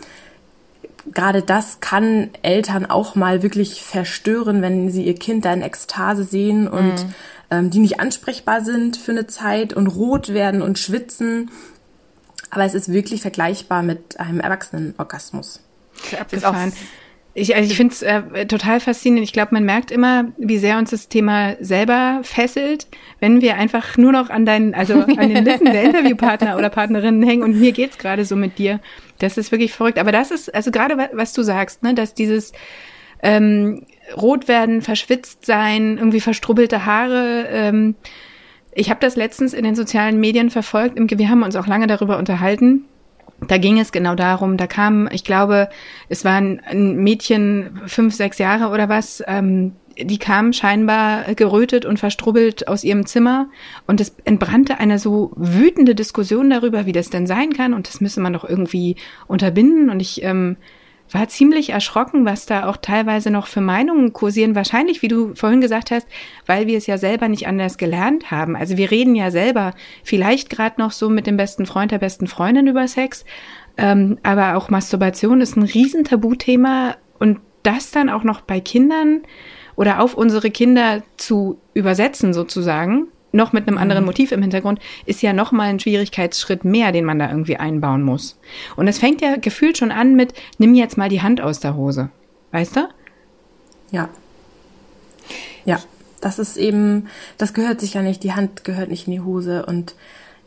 gerade 1.13 1.43
das 1.43 1.81
kann 1.81 2.31
Eltern 2.43 2.87
auch 2.87 3.17
mal 3.17 3.43
wirklich 3.43 3.83
verstören, 3.83 4.63
wenn 4.63 4.91
sie 4.91 5.05
ihr 5.05 5.17
Kind 5.17 5.45
da 5.45 5.53
in 5.53 5.63
Ekstase 5.63 6.23
sehen 6.23 6.69
und 6.69 7.05
mhm. 7.05 7.15
ähm, 7.51 7.71
die 7.71 7.81
nicht 7.81 7.99
ansprechbar 7.99 8.63
sind 8.63 8.97
für 8.97 9.13
eine 9.13 9.27
Zeit 9.27 9.73
und 9.73 9.89
rot 9.89 10.33
werden 10.33 10.63
und 10.63 10.79
schwitzen. 10.79 11.51
Aber 12.51 12.65
es 12.65 12.75
ist 12.75 12.93
wirklich 12.93 13.21
vergleichbar 13.21 13.83
mit 13.83 14.21
einem 14.21 14.41
Erwachsenenorgasmus. 14.41 15.61
Abgefahren. 16.19 16.73
Ich, 17.39 17.55
also 17.55 17.71
ich 17.71 17.77
finde 17.77 17.95
es 17.95 18.03
äh, 18.03 18.47
total 18.47 18.81
faszinierend. 18.81 19.25
Ich 19.25 19.33
glaube, 19.33 19.51
man 19.53 19.65
merkt 19.65 19.91
immer, 19.91 20.33
wie 20.39 20.59
sehr 20.59 20.79
uns 20.79 20.91
das 20.91 21.09
Thema 21.09 21.55
selber 21.61 22.21
fesselt, 22.23 22.89
wenn 23.21 23.41
wir 23.41 23.57
einfach 23.57 23.97
nur 23.97 24.13
noch 24.13 24.29
an 24.29 24.45
deinen, 24.45 24.75
also 24.75 24.95
an 25.17 25.29
den 25.29 25.45
Lippen 25.45 25.67
der 25.67 25.85
Interviewpartner 25.85 26.57
oder 26.57 26.69
Partnerinnen 26.69 27.23
hängen 27.23 27.43
und 27.45 27.59
mir 27.59 27.73
geht's 27.73 27.99
gerade 27.99 28.25
so 28.25 28.35
mit 28.35 28.59
dir. 28.59 28.81
Das 29.19 29.39
ist 29.39 29.53
wirklich 29.53 29.73
verrückt. 29.73 29.99
Aber 29.99 30.11
das 30.11 30.31
ist, 30.31 30.53
also 30.55 30.71
gerade 30.71 31.11
was 31.13 31.33
du 31.33 31.43
sagst, 31.43 31.83
ne, 31.83 31.95
dass 31.95 32.15
dieses 32.15 32.53
ähm, 33.23 33.87
rot 34.17 34.49
werden, 34.49 34.83
verschwitzt 34.83 35.47
sein, 35.47 35.99
irgendwie 35.99 36.21
verstrubbelte 36.21 36.87
Haare, 36.87 37.47
ähm, 37.51 37.95
ich 38.73 38.91
habe 38.91 39.01
das 39.01 39.17
letztens 39.17 39.55
in 39.55 39.65
den 39.65 39.75
sozialen 39.75 40.21
Medien 40.21 40.51
verfolgt. 40.51 40.97
Wir 40.97 41.29
haben 41.29 41.43
uns 41.43 41.57
auch 41.57 41.67
lange 41.67 41.89
darüber 41.89 42.19
unterhalten 42.19 42.85
da 43.47 43.59
ging 43.59 43.79
es 43.79 43.93
genau 43.93 44.15
darum, 44.15 44.57
da 44.57 44.67
kam, 44.67 45.09
ich 45.13 45.25
glaube, 45.25 45.69
es 46.09 46.25
war 46.25 46.37
ein, 46.37 46.97
Mädchen, 46.97 47.81
fünf, 47.87 48.15
sechs 48.15 48.39
Jahre 48.39 48.73
oder 48.73 48.89
was, 48.89 49.23
ähm, 49.27 49.73
die 50.01 50.19
kam 50.19 50.53
scheinbar 50.53 51.35
gerötet 51.35 51.85
und 51.85 51.99
verstrubbelt 51.99 52.69
aus 52.69 52.85
ihrem 52.85 53.07
Zimmer 53.07 53.49
und 53.87 54.01
es 54.01 54.15
entbrannte 54.25 54.79
eine 54.79 54.99
so 54.99 55.33
wütende 55.37 55.95
Diskussion 55.95 56.51
darüber, 56.51 56.87
wie 56.87 56.93
das 56.93 57.11
denn 57.11 57.27
sein 57.27 57.53
kann 57.53 57.75
und 57.75 57.89
das 57.89 58.01
müsse 58.01 58.21
man 58.21 58.33
doch 58.33 58.49
irgendwie 58.49 58.97
unterbinden 59.27 59.91
und 59.91 60.01
ich 60.01 60.23
ähm, 60.23 60.57
war 61.11 61.29
ziemlich 61.29 61.71
erschrocken, 61.71 62.25
was 62.25 62.47
da 62.47 62.69
auch 62.69 62.77
teilweise 62.77 63.31
noch 63.31 63.47
für 63.47 63.61
Meinungen 63.61 64.13
kursieren. 64.13 64.55
Wahrscheinlich, 64.55 65.03
wie 65.03 65.09
du 65.09 65.35
vorhin 65.35 65.61
gesagt 65.61 65.91
hast, 65.91 66.07
weil 66.47 66.67
wir 66.67 66.79
es 66.79 66.87
ja 66.87 66.99
selber 66.99 67.29
nicht 67.29 67.47
anders 67.47 67.79
gelernt 67.79 68.31
haben. 68.31 68.57
Also 68.57 68.77
wir 68.77 68.91
reden 68.91 69.15
ja 69.15 69.31
selber 69.31 69.75
vielleicht 70.05 70.51
gerade 70.51 70.81
noch 70.81 70.93
so 70.93 71.09
mit 71.09 71.27
dem 71.27 71.37
besten 71.37 71.67
Freund 71.67 71.91
der 71.91 71.99
besten 71.99 72.27
Freundin 72.27 72.67
über 72.67 72.87
Sex, 72.89 73.25
ähm, 73.77 74.19
aber 74.23 74.57
auch 74.57 74.71
Masturbation 74.71 75.41
ist 75.41 75.57
ein 75.57 75.63
riesen 75.63 76.05
Tabuthema 76.05 76.97
und 77.19 77.41
das 77.63 77.91
dann 77.91 78.09
auch 78.09 78.25
noch 78.25 78.41
bei 78.41 78.61
Kindern 78.61 79.23
oder 79.77 80.01
auf 80.01 80.15
unsere 80.15 80.51
Kinder 80.51 81.03
zu 81.17 81.61
übersetzen 81.75 82.35
sozusagen, 82.35 83.09
noch 83.33 83.53
mit 83.53 83.69
einem 83.69 83.79
anderen 83.79 84.03
mhm. 84.03 84.09
Motiv 84.09 84.33
im 84.33 84.43
Hintergrund, 84.43 84.81
ist 85.07 85.23
ja 85.23 85.33
noch 85.33 85.53
mal 85.53 85.69
ein 85.69 85.81
Schwierigkeitsschritt 85.81 86.65
mehr, 86.65 86.93
den 86.93 87.05
man 87.05 87.19
da 87.19 87.29
irgendwie 87.29 87.57
einbauen 87.57 88.03
muss. 88.03 88.39
Und 88.77 88.89
es 88.89 88.99
fängt 88.99 89.21
ja 89.21 89.37
gefühlt 89.37 89.79
schon 89.79 89.91
an 89.91 90.15
mit, 90.15 90.35
nimm 90.59 90.75
jetzt 90.75 90.97
mal 90.97 91.09
die 91.09 91.23
Hand 91.23 91.41
aus 91.41 91.61
der 91.61 91.77
Hose. 91.77 92.11
Weißt 92.53 92.77
du? 92.77 92.89
Ja. 93.91 94.09
Ja, 95.65 95.79
das 96.21 96.39
ist 96.39 96.57
eben, 96.57 97.09
das 97.37 97.53
gehört 97.53 97.81
sich 97.81 97.95
ja 97.95 98.03
nicht, 98.03 98.23
die 98.23 98.33
Hand 98.33 98.65
gehört 98.65 98.89
nicht 98.89 99.07
in 99.07 99.13
die 99.13 99.21
Hose 99.21 99.67
und 99.67 99.95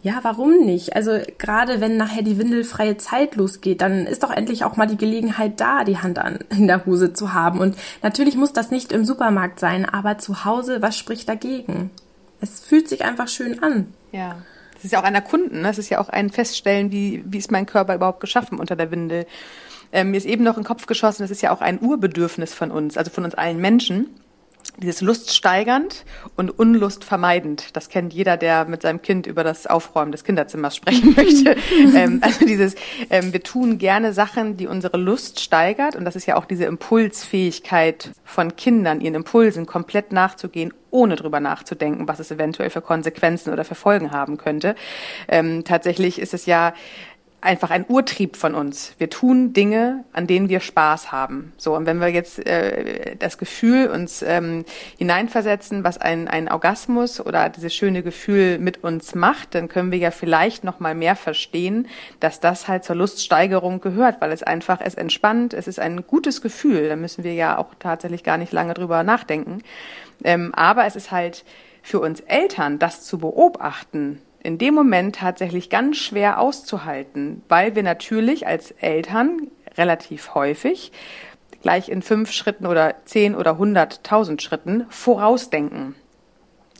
Ja, 0.03 0.19
warum 0.23 0.65
nicht? 0.65 0.95
Also 0.95 1.19
gerade 1.37 1.79
wenn 1.79 1.95
nachher 1.95 2.23
die 2.23 2.39
windelfreie 2.39 2.97
Zeit 2.97 3.35
losgeht, 3.35 3.81
dann 3.81 4.07
ist 4.07 4.23
doch 4.23 4.31
endlich 4.31 4.63
auch 4.63 4.75
mal 4.75 4.87
die 4.87 4.97
Gelegenheit 4.97 5.61
da, 5.61 5.83
die 5.83 5.99
Hand 5.99 6.17
an 6.17 6.39
in 6.49 6.65
der 6.65 6.85
Hose 6.87 7.13
zu 7.13 7.33
haben. 7.33 7.59
Und 7.59 7.75
natürlich 8.01 8.35
muss 8.35 8.51
das 8.51 8.71
nicht 8.71 8.91
im 8.91 9.05
Supermarkt 9.05 9.59
sein, 9.59 9.85
aber 9.85 10.17
zu 10.17 10.43
Hause, 10.43 10.81
was 10.81 10.97
spricht 10.97 11.29
dagegen? 11.29 11.91
Es 12.41 12.59
fühlt 12.59 12.89
sich 12.89 13.05
einfach 13.05 13.27
schön 13.27 13.61
an. 13.63 13.93
Ja. 14.11 14.41
Das 14.73 14.85
ist 14.85 14.91
ja 14.91 14.99
auch 14.99 15.03
ein 15.03 15.15
Erkunden, 15.15 15.61
ne? 15.61 15.67
das 15.67 15.77
ist 15.77 15.89
ja 15.89 15.99
auch 15.99 16.09
ein 16.09 16.31
Feststellen, 16.31 16.91
wie, 16.91 17.23
wie 17.25 17.37
ist 17.37 17.51
mein 17.51 17.67
Körper 17.67 17.93
überhaupt 17.93 18.19
geschaffen 18.19 18.59
unter 18.59 18.75
der 18.75 18.89
Windel. 18.89 19.27
Ähm, 19.91 20.11
mir 20.11 20.17
ist 20.17 20.25
eben 20.25 20.43
noch 20.43 20.57
in 20.57 20.63
den 20.63 20.67
Kopf 20.67 20.87
geschossen, 20.87 21.21
das 21.21 21.29
ist 21.29 21.41
ja 21.41 21.51
auch 21.51 21.61
ein 21.61 21.79
Urbedürfnis 21.79 22.53
von 22.53 22.71
uns, 22.71 22.97
also 22.97 23.11
von 23.11 23.23
uns 23.23 23.35
allen 23.35 23.59
Menschen 23.59 24.07
dieses 24.81 25.01
Lust 25.01 25.33
steigernd 25.33 26.05
und 26.35 26.49
Unlust 26.49 27.03
vermeidend. 27.03 27.75
Das 27.75 27.89
kennt 27.89 28.13
jeder, 28.13 28.37
der 28.37 28.65
mit 28.65 28.81
seinem 28.81 29.01
Kind 29.01 29.27
über 29.27 29.43
das 29.43 29.67
Aufräumen 29.67 30.11
des 30.11 30.23
Kinderzimmers 30.23 30.75
sprechen 30.75 31.13
möchte. 31.15 31.55
ähm, 31.95 32.19
also 32.21 32.45
dieses, 32.45 32.75
ähm, 33.09 33.31
wir 33.31 33.43
tun 33.43 33.77
gerne 33.77 34.13
Sachen, 34.13 34.57
die 34.57 34.67
unsere 34.67 34.97
Lust 34.97 35.39
steigert. 35.39 35.95
Und 35.95 36.05
das 36.05 36.15
ist 36.15 36.25
ja 36.25 36.35
auch 36.35 36.45
diese 36.45 36.65
Impulsfähigkeit 36.65 38.11
von 38.23 38.55
Kindern, 38.55 39.01
ihren 39.01 39.15
Impulsen 39.15 39.65
komplett 39.65 40.11
nachzugehen, 40.11 40.73
ohne 40.89 41.15
drüber 41.15 41.39
nachzudenken, 41.39 42.07
was 42.07 42.19
es 42.19 42.31
eventuell 42.31 42.69
für 42.69 42.81
Konsequenzen 42.81 43.53
oder 43.53 43.63
für 43.63 43.75
Folgen 43.75 44.11
haben 44.11 44.37
könnte. 44.37 44.75
Ähm, 45.27 45.63
tatsächlich 45.63 46.19
ist 46.19 46.33
es 46.33 46.45
ja 46.45 46.73
einfach 47.41 47.71
ein 47.71 47.85
Urtrieb 47.87 48.37
von 48.37 48.53
uns. 48.53 48.93
Wir 48.99 49.09
tun 49.09 49.51
Dinge, 49.51 50.05
an 50.13 50.27
denen 50.27 50.47
wir 50.47 50.59
Spaß 50.59 51.11
haben. 51.11 51.53
So 51.57 51.75
und 51.75 51.87
wenn 51.87 51.99
wir 51.99 52.07
jetzt 52.07 52.45
äh, 52.45 53.15
das 53.17 53.39
Gefühl 53.39 53.87
uns 53.87 54.21
ähm, 54.21 54.63
hineinversetzen, 54.97 55.83
was 55.83 55.97
ein 55.97 56.27
ein 56.27 56.49
Orgasmus 56.49 57.19
oder 57.19 57.49
dieses 57.49 57.73
schöne 57.73 58.03
Gefühl 58.03 58.59
mit 58.59 58.83
uns 58.83 59.15
macht, 59.15 59.55
dann 59.55 59.67
können 59.67 59.91
wir 59.91 59.97
ja 59.97 60.11
vielleicht 60.11 60.63
noch 60.63 60.79
mal 60.79 60.93
mehr 60.93 61.15
verstehen, 61.15 61.87
dass 62.19 62.39
das 62.39 62.67
halt 62.67 62.83
zur 62.83 62.95
Luststeigerung 62.95 63.81
gehört, 63.81 64.21
weil 64.21 64.31
es 64.31 64.43
einfach 64.43 64.79
es 64.79 64.93
entspannt, 64.93 65.53
es 65.53 65.67
ist 65.67 65.79
ein 65.79 66.05
gutes 66.05 66.41
Gefühl. 66.41 66.89
Da 66.89 66.95
müssen 66.95 67.23
wir 67.23 67.33
ja 67.33 67.57
auch 67.57 67.73
tatsächlich 67.79 68.23
gar 68.23 68.37
nicht 68.37 68.53
lange 68.53 68.75
drüber 68.75 69.03
nachdenken. 69.03 69.63
Ähm, 70.23 70.53
aber 70.53 70.85
es 70.85 70.95
ist 70.95 71.11
halt 71.11 71.43
für 71.81 71.99
uns 71.99 72.19
Eltern, 72.19 72.77
das 72.77 73.01
zu 73.01 73.17
beobachten, 73.17 74.21
in 74.43 74.57
dem 74.57 74.73
Moment 74.73 75.17
tatsächlich 75.17 75.69
ganz 75.69 75.97
schwer 75.97 76.39
auszuhalten, 76.39 77.43
weil 77.47 77.75
wir 77.75 77.83
natürlich 77.83 78.47
als 78.47 78.71
Eltern 78.71 79.47
relativ 79.77 80.33
häufig 80.35 80.91
gleich 81.61 81.89
in 81.89 82.01
fünf 82.01 82.31
Schritten 82.31 82.65
oder 82.65 82.95
zehn 83.05 83.35
oder 83.35 83.57
hunderttausend 83.57 84.41
Schritten 84.41 84.85
vorausdenken. 84.89 85.95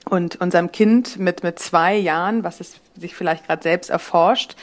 Und 0.09 0.41
unserem 0.41 0.71
Kind 0.71 1.19
mit 1.19 1.43
mit 1.43 1.59
zwei 1.59 1.95
Jahren, 1.95 2.43
was 2.43 2.59
es 2.59 2.81
sich 2.97 3.15
vielleicht 3.15 3.45
gerade 3.45 3.61
selbst 3.61 3.91
erforscht, 3.91 4.55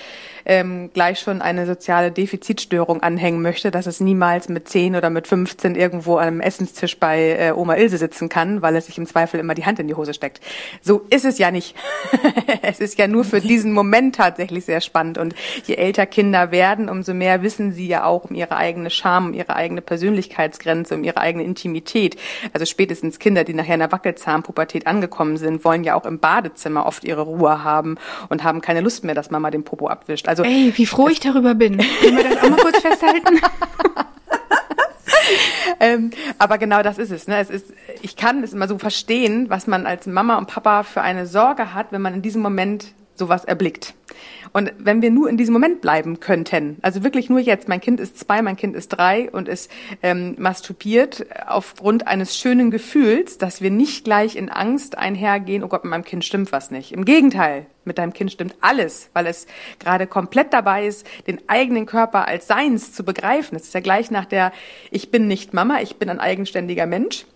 ähm, 0.49 0.91
gleich 0.95 1.21
schon 1.21 1.43
eine 1.43 1.67
soziale 1.67 2.11
Defizitstörung 2.11 3.03
anhängen 3.03 3.43
möchte, 3.43 3.71
dass 3.71 3.87
es 3.87 4.01
niemals 4.01 4.49
mit 4.49 4.69
10 4.69 4.97
oder 4.97 5.11
mit 5.11 5.29
15 5.29 5.75
irgendwo 5.75 6.17
an 6.17 6.41
Essenstisch 6.41 6.99
bei 6.99 7.37
äh, 7.39 7.53
Oma 7.53 7.77
Ilse 7.77 7.99
sitzen 7.99 8.31
kann, 8.31 8.63
weil 8.63 8.75
es 8.75 8.87
sich 8.87 8.97
im 8.97 9.07
Zweifel 9.07 9.39
immer 9.39 9.55
die 9.55 9.67
Hand 9.67 9.79
in 9.79 9.87
die 9.87 9.95
Hose 9.95 10.15
steckt. 10.15 10.41
So 10.81 11.03
ist 11.11 11.27
es 11.27 11.39
ja 11.39 11.51
nicht. 11.51 11.77
es 12.63 12.81
ist 12.81 12.99
ja 12.99 13.07
nur 13.07 13.25
für 13.25 13.41
diesen 13.41 13.73
Moment 13.73 14.17
tatsächlich 14.17 14.65
sehr 14.65 14.81
spannend. 14.81 15.19
Und 15.19 15.35
je 15.67 15.75
älter 15.75 16.07
Kinder 16.07 16.51
werden, 16.51 16.89
umso 16.89 17.13
mehr 17.13 17.43
wissen 17.43 17.73
sie 17.73 17.87
ja 17.87 18.05
auch 18.05 18.25
um 18.25 18.35
ihre 18.35 18.57
eigene 18.57 18.89
Scham, 18.89 19.29
um 19.29 19.35
ihre 19.35 19.55
eigene 19.55 19.83
Persönlichkeitsgrenze, 19.83 20.95
um 20.95 21.05
ihre 21.05 21.19
eigene 21.19 21.45
Intimität. 21.45 22.17
Also 22.55 22.65
spätestens 22.65 23.19
Kinder, 23.19 23.45
die 23.45 23.53
nachher 23.53 23.75
in 23.75 23.81
der 23.81 23.93
Wackelzahnpubertät 23.93 24.87
angekommen 24.87 25.37
sind, 25.37 25.65
wollen 25.65 25.85
ja 25.85 25.95
auch 25.95 26.07
im 26.07 26.19
Badezimmer 26.19 26.87
oft 26.87 27.05
ihre 27.05 27.23
Ruhe 27.23 27.63
haben 27.63 27.97
und 28.31 28.45
haben 28.45 28.63
keine 28.63 28.81
Lust 28.81 29.05
mehr, 29.05 29.15
dass 29.15 29.31
Mama 29.31 29.51
den 29.51 29.63
Popo 29.63 29.89
abwischt. 29.89 30.27
Also 30.27 30.38
also, 30.43 30.53
Ey, 30.53 30.73
wie 30.77 30.87
froh 30.87 31.09
ich 31.09 31.21
darüber 31.21 31.55
bin. 31.55 31.79
Können 31.79 32.17
wir 32.17 32.25
das 32.25 32.43
auch 32.43 32.51
mal 32.51 32.59
kurz 32.59 32.81
festhalten? 32.81 33.41
ähm, 35.81 36.11
aber 36.39 36.59
genau 36.59 36.83
das 36.83 36.99
ist 36.99 37.11
es. 37.11 37.27
Ne? 37.27 37.39
es 37.39 37.51
ist, 37.51 37.73
ich 38.03 38.17
kann 38.17 38.43
es 38.43 38.53
immer 38.53 38.69
so 38.69 38.79
verstehen, 38.79 39.49
was 39.49 39.67
man 39.67 39.87
als 39.87 40.07
Mama 40.07 40.39
und 40.39 40.47
Papa 40.47 40.83
für 40.83 41.03
eine 41.03 41.27
Sorge 41.27 41.75
hat, 41.75 41.93
wenn 41.93 42.03
man 42.03 42.15
in 42.15 42.23
diesem 42.23 42.43
Moment 42.43 42.95
sowas 43.15 43.45
erblickt. 43.45 43.95
Und 44.53 44.73
wenn 44.79 45.03
wir 45.03 45.11
nur 45.11 45.29
in 45.29 45.37
diesem 45.37 45.53
Moment 45.53 45.81
bleiben 45.81 46.21
könnten, 46.21 46.79
also 46.83 47.05
wirklich 47.05 47.29
nur 47.29 47.39
jetzt, 47.39 47.69
mein 47.69 47.81
Kind 47.81 48.01
ist 48.01 48.19
zwei, 48.19 48.43
mein 48.43 48.57
Kind 48.57 48.75
ist 48.77 48.89
drei 48.89 49.31
und 49.31 49.49
ist 49.49 49.71
ähm, 50.03 50.35
masturbiert 50.39 51.27
aufgrund 51.47 52.07
eines 52.07 52.37
schönen 52.37 52.71
Gefühls, 52.71 53.39
dass 53.39 53.61
wir 53.61 53.71
nicht 53.71 54.05
gleich 54.05 54.37
in 54.37 54.49
Angst 54.49 54.97
einhergehen, 54.97 55.63
oh 55.65 55.69
Gott, 55.69 55.85
mit 55.85 55.91
meinem 55.91 56.05
Kind 56.05 56.25
stimmt 56.25 56.53
was 56.53 56.71
nicht. 56.71 56.93
Im 56.93 57.05
Gegenteil, 57.05 57.67
mit 57.85 57.99
deinem 57.99 58.13
Kind 58.13 58.33
stimmt 58.33 58.57
alles, 58.61 59.11
weil 59.15 59.27
es 59.27 59.47
gerade 59.79 60.07
komplett 60.07 60.53
dabei 60.53 60.87
ist, 60.87 61.07
den 61.27 61.41
eigenen 61.49 61.87
Körper 61.87 62.29
als 62.29 62.47
seins 62.47 62.93
zu 62.93 63.05
begreifen. 63.05 63.57
Das 63.57 63.65
ist 63.65 63.75
ja 63.75 63.81
gleich 63.81 64.11
nach 64.11 64.27
der, 64.27 64.53
ich 64.91 65.11
bin 65.11 65.27
nicht 65.27 65.55
Mama, 65.55 65.81
ich 65.81 65.97
bin 65.97 66.09
ein 66.09 66.21
eigenständiger 66.21 66.87
Mensch. 66.87 67.27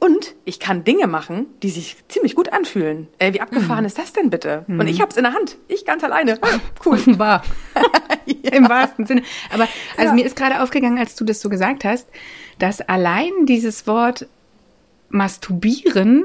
Und 0.00 0.34
ich 0.46 0.58
kann 0.60 0.82
Dinge 0.82 1.06
machen, 1.06 1.46
die 1.62 1.68
sich 1.68 1.96
ziemlich 2.08 2.34
gut 2.34 2.54
anfühlen. 2.54 3.06
Äh, 3.18 3.34
wie 3.34 3.42
abgefahren 3.42 3.80
mhm. 3.80 3.86
ist 3.86 3.98
das 3.98 4.14
denn 4.14 4.30
bitte? 4.30 4.64
Mhm. 4.66 4.80
Und 4.80 4.88
ich 4.88 5.02
hab's 5.02 5.18
in 5.18 5.24
der 5.24 5.34
Hand. 5.34 5.58
Ich 5.68 5.84
ganz 5.84 6.02
alleine. 6.02 6.38
Ah, 6.40 6.58
cool. 6.86 6.94
Offenbar. 6.94 7.44
ja. 8.24 8.52
Im 8.52 8.66
wahrsten 8.68 9.04
Sinne. 9.04 9.22
Aber 9.52 9.68
also 9.98 10.08
ja. 10.08 10.12
mir 10.14 10.24
ist 10.24 10.36
gerade 10.36 10.62
aufgegangen, 10.62 10.98
als 10.98 11.16
du 11.16 11.24
das 11.24 11.42
so 11.42 11.50
gesagt 11.50 11.84
hast, 11.84 12.08
dass 12.58 12.80
allein 12.80 13.30
dieses 13.44 13.86
Wort 13.86 14.26
masturbieren 15.10 16.24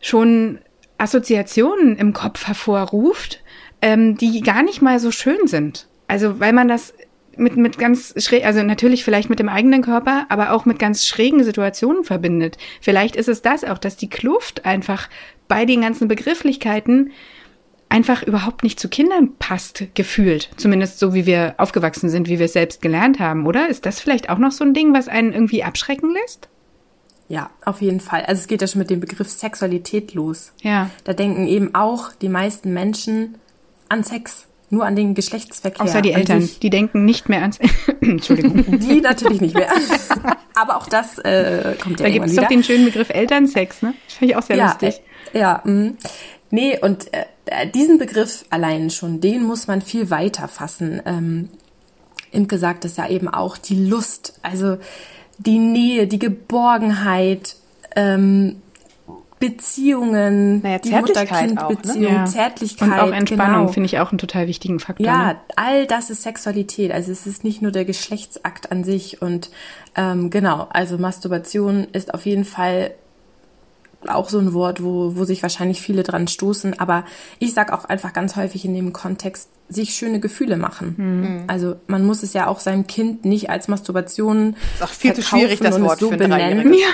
schon 0.00 0.58
Assoziationen 0.96 1.96
im 1.96 2.14
Kopf 2.14 2.46
hervorruft, 2.46 3.42
ähm, 3.82 4.16
die 4.16 4.40
gar 4.40 4.62
nicht 4.62 4.80
mal 4.80 4.98
so 5.00 5.10
schön 5.10 5.46
sind. 5.46 5.86
Also 6.06 6.40
weil 6.40 6.54
man 6.54 6.68
das 6.68 6.94
mit, 7.38 7.56
mit 7.56 7.78
ganz 7.78 8.14
schräg, 8.16 8.44
also 8.44 8.62
natürlich 8.62 9.04
vielleicht 9.04 9.30
mit 9.30 9.38
dem 9.38 9.48
eigenen 9.48 9.82
Körper, 9.82 10.26
aber 10.28 10.52
auch 10.52 10.64
mit 10.64 10.78
ganz 10.78 11.06
schrägen 11.06 11.44
Situationen 11.44 12.04
verbindet. 12.04 12.58
Vielleicht 12.80 13.16
ist 13.16 13.28
es 13.28 13.42
das 13.42 13.64
auch, 13.64 13.78
dass 13.78 13.96
die 13.96 14.10
Kluft 14.10 14.64
einfach 14.64 15.08
bei 15.48 15.64
den 15.64 15.80
ganzen 15.80 16.08
Begrifflichkeiten 16.08 17.10
einfach 17.88 18.22
überhaupt 18.22 18.62
nicht 18.62 18.78
zu 18.78 18.88
Kindern 18.88 19.34
passt, 19.38 19.84
gefühlt. 19.94 20.50
Zumindest 20.56 20.98
so, 20.98 21.14
wie 21.14 21.26
wir 21.26 21.54
aufgewachsen 21.58 22.10
sind, 22.10 22.28
wie 22.28 22.38
wir 22.38 22.46
es 22.46 22.52
selbst 22.52 22.82
gelernt 22.82 23.18
haben, 23.18 23.46
oder? 23.46 23.68
Ist 23.68 23.86
das 23.86 24.00
vielleicht 24.00 24.28
auch 24.28 24.38
noch 24.38 24.52
so 24.52 24.64
ein 24.64 24.74
Ding, 24.74 24.92
was 24.92 25.08
einen 25.08 25.32
irgendwie 25.32 25.64
abschrecken 25.64 26.12
lässt? 26.12 26.48
Ja, 27.28 27.50
auf 27.64 27.82
jeden 27.82 28.00
Fall. 28.00 28.24
Also 28.24 28.40
es 28.40 28.46
geht 28.46 28.62
ja 28.62 28.68
schon 28.68 28.80
mit 28.80 28.90
dem 28.90 29.00
Begriff 29.00 29.28
Sexualität 29.28 30.14
los. 30.14 30.52
Ja. 30.62 30.90
Da 31.04 31.12
denken 31.12 31.46
eben 31.46 31.74
auch 31.74 32.12
die 32.12 32.30
meisten 32.30 32.72
Menschen 32.72 33.36
an 33.88 34.02
Sex 34.02 34.47
nur 34.70 34.84
an 34.84 34.96
den 34.96 35.14
Geschlechtsverkehr. 35.14 35.82
Außer 35.82 36.02
die 36.02 36.12
Eltern, 36.12 36.42
sich. 36.42 36.58
die 36.58 36.70
denken 36.70 37.04
nicht 37.04 37.28
mehr 37.28 37.40
ans. 37.40 37.58
Entschuldigung. 38.00 38.78
Die 38.78 39.00
natürlich 39.00 39.40
nicht 39.40 39.54
mehr. 39.54 39.68
Aber 40.54 40.76
auch 40.76 40.86
das 40.86 41.18
äh, 41.18 41.76
kommt 41.80 42.00
ja 42.00 42.06
Da 42.06 42.12
gibt 42.12 42.26
es 42.26 42.36
doch 42.36 42.48
den 42.48 42.62
schönen 42.62 42.84
Begriff 42.84 43.10
Elternsex, 43.10 43.82
ne? 43.82 43.94
Das 44.06 44.14
finde 44.16 44.32
ich 44.32 44.36
auch 44.36 44.42
sehr 44.42 44.56
ja, 44.56 44.66
lustig. 44.66 45.00
Äh, 45.32 45.38
ja, 45.40 45.62
mh. 45.64 45.92
nee, 46.50 46.78
und 46.78 47.12
äh, 47.12 47.68
diesen 47.70 47.98
Begriff 47.98 48.44
allein 48.50 48.90
schon, 48.90 49.20
den 49.20 49.44
muss 49.44 49.66
man 49.66 49.82
viel 49.82 50.10
weiter 50.10 50.48
fassen. 50.48 51.00
Ähm, 51.06 51.48
Imke 52.30 52.58
sagt 52.58 52.84
es 52.84 52.96
ja 52.96 53.08
eben 53.08 53.28
auch, 53.28 53.56
die 53.56 53.86
Lust, 53.86 54.38
also 54.42 54.76
die 55.38 55.58
Nähe, 55.58 56.06
die 56.06 56.18
Geborgenheit, 56.18 57.56
ähm, 57.96 58.60
Beziehungen, 59.40 60.62
naja, 60.62 60.78
die 60.78 60.90
Mutter-Kind-Beziehung, 60.90 62.00
ne? 62.00 62.08
ja. 62.08 62.24
Zärtlichkeit. 62.26 62.88
Und 62.88 62.98
auch 62.98 63.12
Entspannung 63.12 63.60
genau. 63.62 63.72
finde 63.72 63.86
ich 63.86 63.98
auch 63.98 64.10
einen 64.10 64.18
total 64.18 64.46
wichtigen 64.46 64.80
Faktor. 64.80 65.06
Ja, 65.06 65.26
ne? 65.28 65.36
all 65.56 65.86
das 65.86 66.10
ist 66.10 66.22
Sexualität. 66.22 66.90
Also 66.90 67.12
es 67.12 67.26
ist 67.26 67.44
nicht 67.44 67.62
nur 67.62 67.70
der 67.70 67.84
Geschlechtsakt 67.84 68.72
an 68.72 68.84
sich. 68.84 69.22
Und 69.22 69.50
ähm, 69.94 70.30
genau, 70.30 70.68
also 70.70 70.98
Masturbation 70.98 71.86
ist 71.92 72.14
auf 72.14 72.26
jeden 72.26 72.44
Fall 72.44 72.92
auch 74.06 74.28
so 74.28 74.38
ein 74.38 74.52
Wort, 74.54 74.82
wo, 74.82 75.16
wo 75.16 75.24
sich 75.24 75.42
wahrscheinlich 75.42 75.80
viele 75.80 76.02
dran 76.02 76.28
stoßen. 76.28 76.78
Aber 76.78 77.04
ich 77.38 77.54
sag 77.54 77.72
auch 77.72 77.84
einfach 77.84 78.12
ganz 78.12 78.36
häufig 78.36 78.64
in 78.64 78.74
dem 78.74 78.92
Kontext, 78.92 79.50
sich 79.68 79.94
schöne 79.94 80.20
Gefühle 80.20 80.56
machen. 80.56 80.94
Mhm. 80.96 81.44
Also 81.46 81.76
man 81.86 82.06
muss 82.06 82.22
es 82.22 82.32
ja 82.32 82.46
auch 82.46 82.60
seinem 82.60 82.86
Kind 82.86 83.24
nicht 83.24 83.50
als 83.50 83.68
Masturbation 83.68 84.56
ist 84.74 84.82
auch 84.82 84.88
viel 84.88 85.12
zu 85.12 85.22
schwierig, 85.22 85.60
das 85.60 85.80
Wort 85.80 86.00
so 86.00 86.10
benennen. 86.10 86.72
Ja. 86.72 86.88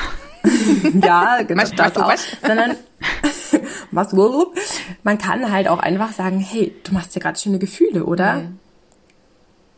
ja, 1.03 1.43
genau, 1.43 1.63
was, 1.63 1.73
das 1.73 1.97
auch. 1.97 2.09
Was? 2.09 2.27
Sondern 2.45 2.77
was 3.91 4.13
man 5.03 5.19
kann 5.19 5.51
halt 5.51 5.69
auch 5.69 5.79
einfach 5.79 6.13
sagen, 6.13 6.39
hey, 6.41 6.75
du 6.85 6.93
machst 6.93 7.15
dir 7.15 7.21
gerade 7.21 7.39
schöne 7.39 7.59
Gefühle, 7.59 8.05
oder? 8.05 8.35
Mhm. 8.35 8.59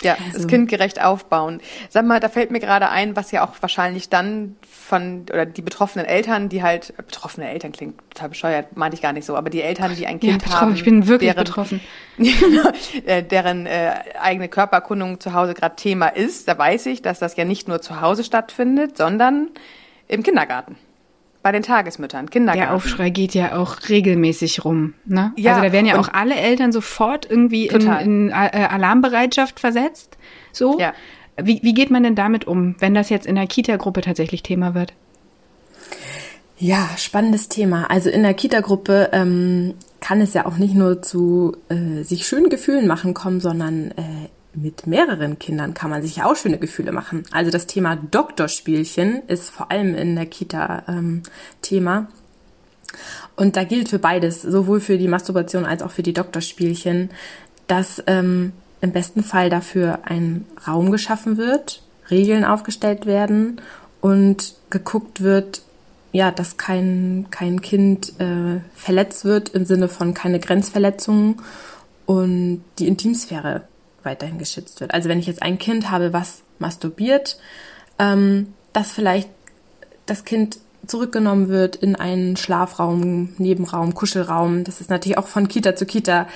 Ja, 0.02 0.14
also. 0.14 0.32
das 0.34 0.46
kindgerecht 0.46 1.02
aufbauen. 1.02 1.60
Sag 1.88 2.04
mal, 2.04 2.20
da 2.20 2.28
fällt 2.28 2.50
mir 2.50 2.60
gerade 2.60 2.90
ein, 2.90 3.16
was 3.16 3.30
ja 3.30 3.46
auch 3.46 3.54
wahrscheinlich 3.60 4.10
dann 4.10 4.56
von, 4.68 5.22
oder 5.32 5.46
die 5.46 5.62
betroffenen 5.62 6.06
Eltern, 6.06 6.50
die 6.50 6.62
halt, 6.62 6.94
betroffene 6.96 7.48
Eltern 7.48 7.72
klingt 7.72 7.98
total 8.10 8.28
bescheuert, 8.28 8.76
meinte 8.76 8.94
ich 8.94 9.02
gar 9.02 9.14
nicht 9.14 9.24
so, 9.24 9.36
aber 9.36 9.48
die 9.48 9.62
Eltern, 9.62 9.96
die 9.96 10.06
ein 10.06 10.20
Kind 10.20 10.46
ja, 10.46 10.60
haben. 10.60 10.74
Ich 10.74 10.84
bin 10.84 11.06
wirklich 11.06 11.32
deren, 11.32 11.44
betroffen. 11.44 11.80
Äh, 13.06 13.22
deren 13.22 13.66
äh, 13.66 13.94
eigene 14.20 14.48
Körperkundung 14.48 15.20
zu 15.20 15.32
Hause 15.32 15.54
gerade 15.54 15.76
Thema 15.76 16.08
ist, 16.08 16.48
da 16.48 16.56
weiß 16.56 16.86
ich, 16.86 17.02
dass 17.02 17.18
das 17.18 17.36
ja 17.36 17.44
nicht 17.44 17.68
nur 17.68 17.80
zu 17.80 18.00
Hause 18.00 18.24
stattfindet, 18.24 18.96
sondern 18.96 19.48
im 20.08 20.22
Kindergarten 20.22 20.76
bei 21.46 21.52
den 21.52 21.62
Tagesmüttern, 21.62 22.28
Kindergarten. 22.28 22.60
Der 22.60 22.74
Aufschrei 22.74 23.08
geht 23.08 23.32
ja 23.32 23.56
auch 23.56 23.88
regelmäßig 23.88 24.64
rum. 24.64 24.94
Ne? 25.04 25.32
Ja, 25.36 25.52
also 25.52 25.62
da 25.64 25.72
werden 25.72 25.86
ja 25.86 25.96
auch 25.96 26.08
alle 26.12 26.34
Eltern 26.34 26.72
sofort 26.72 27.30
irgendwie 27.30 27.68
in, 27.68 27.88
in 27.88 28.30
äh, 28.30 28.32
Alarmbereitschaft 28.32 29.60
versetzt. 29.60 30.18
So. 30.50 30.76
Ja. 30.80 30.92
Wie, 31.40 31.60
wie 31.62 31.72
geht 31.72 31.92
man 31.92 32.02
denn 32.02 32.16
damit 32.16 32.48
um, 32.48 32.74
wenn 32.80 32.94
das 32.94 33.10
jetzt 33.10 33.26
in 33.26 33.36
der 33.36 33.46
Kita-Gruppe 33.46 34.00
tatsächlich 34.00 34.42
Thema 34.42 34.74
wird? 34.74 34.92
Ja, 36.58 36.88
spannendes 36.96 37.48
Thema. 37.48 37.90
Also 37.92 38.10
in 38.10 38.24
der 38.24 38.34
Kita-Gruppe 38.34 39.10
ähm, 39.12 39.74
kann 40.00 40.20
es 40.20 40.34
ja 40.34 40.46
auch 40.46 40.56
nicht 40.56 40.74
nur 40.74 41.00
zu 41.00 41.56
äh, 41.68 42.02
sich 42.02 42.26
schönen 42.26 42.48
Gefühlen 42.48 42.88
machen 42.88 43.14
kommen, 43.14 43.38
sondern 43.38 43.92
äh, 43.92 44.28
mit 44.56 44.86
mehreren 44.86 45.38
Kindern 45.38 45.74
kann 45.74 45.90
man 45.90 46.02
sich 46.02 46.16
ja 46.16 46.26
auch 46.26 46.36
schöne 46.36 46.58
Gefühle 46.58 46.92
machen. 46.92 47.24
Also 47.30 47.50
das 47.50 47.66
Thema 47.66 47.96
Doktorspielchen 47.96 49.22
ist 49.28 49.50
vor 49.50 49.70
allem 49.70 49.94
in 49.94 50.16
der 50.16 50.26
Kita 50.26 50.84
ähm, 50.88 51.22
Thema. 51.62 52.08
Und 53.36 53.56
da 53.56 53.64
gilt 53.64 53.88
für 53.88 53.98
beides, 53.98 54.42
sowohl 54.42 54.80
für 54.80 54.96
die 54.96 55.08
Masturbation 55.08 55.66
als 55.66 55.82
auch 55.82 55.90
für 55.90 56.02
die 56.02 56.14
Doktorspielchen, 56.14 57.10
dass 57.66 58.02
ähm, 58.06 58.52
im 58.80 58.92
besten 58.92 59.22
Fall 59.22 59.50
dafür 59.50 60.00
ein 60.04 60.46
Raum 60.66 60.90
geschaffen 60.90 61.36
wird, 61.36 61.82
Regeln 62.10 62.44
aufgestellt 62.44 63.04
werden 63.04 63.60
und 64.00 64.54
geguckt 64.70 65.22
wird, 65.22 65.62
ja, 66.12 66.30
dass 66.30 66.56
kein, 66.56 67.26
kein 67.30 67.60
Kind 67.60 68.18
äh, 68.20 68.60
verletzt 68.74 69.24
wird 69.24 69.50
im 69.50 69.66
Sinne 69.66 69.88
von 69.88 70.14
keine 70.14 70.40
Grenzverletzungen 70.40 71.42
und 72.06 72.62
die 72.78 72.88
Intimsphäre 72.88 73.62
weiterhin 74.06 74.38
geschützt 74.38 74.80
wird. 74.80 74.94
Also 74.94 75.10
wenn 75.10 75.18
ich 75.18 75.26
jetzt 75.26 75.42
ein 75.42 75.58
Kind 75.58 75.90
habe, 75.90 76.14
was 76.14 76.42
masturbiert, 76.58 77.38
ähm, 77.98 78.54
dass 78.72 78.92
vielleicht 78.92 79.28
das 80.06 80.24
Kind 80.24 80.58
zurückgenommen 80.86 81.48
wird 81.48 81.76
in 81.76 81.96
einen 81.96 82.36
Schlafraum, 82.36 83.34
Nebenraum, 83.38 83.94
Kuschelraum. 83.94 84.64
Das 84.64 84.80
ist 84.80 84.88
natürlich 84.88 85.18
auch 85.18 85.26
von 85.26 85.48
Kita 85.48 85.76
zu 85.76 85.84
Kita 85.84 86.28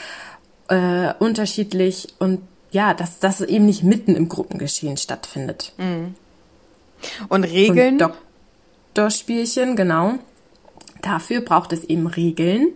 äh, 0.68 1.14
unterschiedlich 1.18 2.14
und 2.18 2.40
ja, 2.72 2.94
dass 2.94 3.18
das 3.18 3.40
eben 3.40 3.66
nicht 3.66 3.82
mitten 3.82 4.14
im 4.14 4.28
Gruppengeschehen 4.28 4.96
stattfindet. 4.96 5.72
Und 7.28 7.44
Regeln. 7.44 8.00
Und 8.00 8.14
Doktorspielchen, 8.94 9.76
genau. 9.76 10.14
Dafür 11.02 11.40
braucht 11.40 11.72
es 11.72 11.84
eben 11.84 12.06
Regeln. 12.06 12.68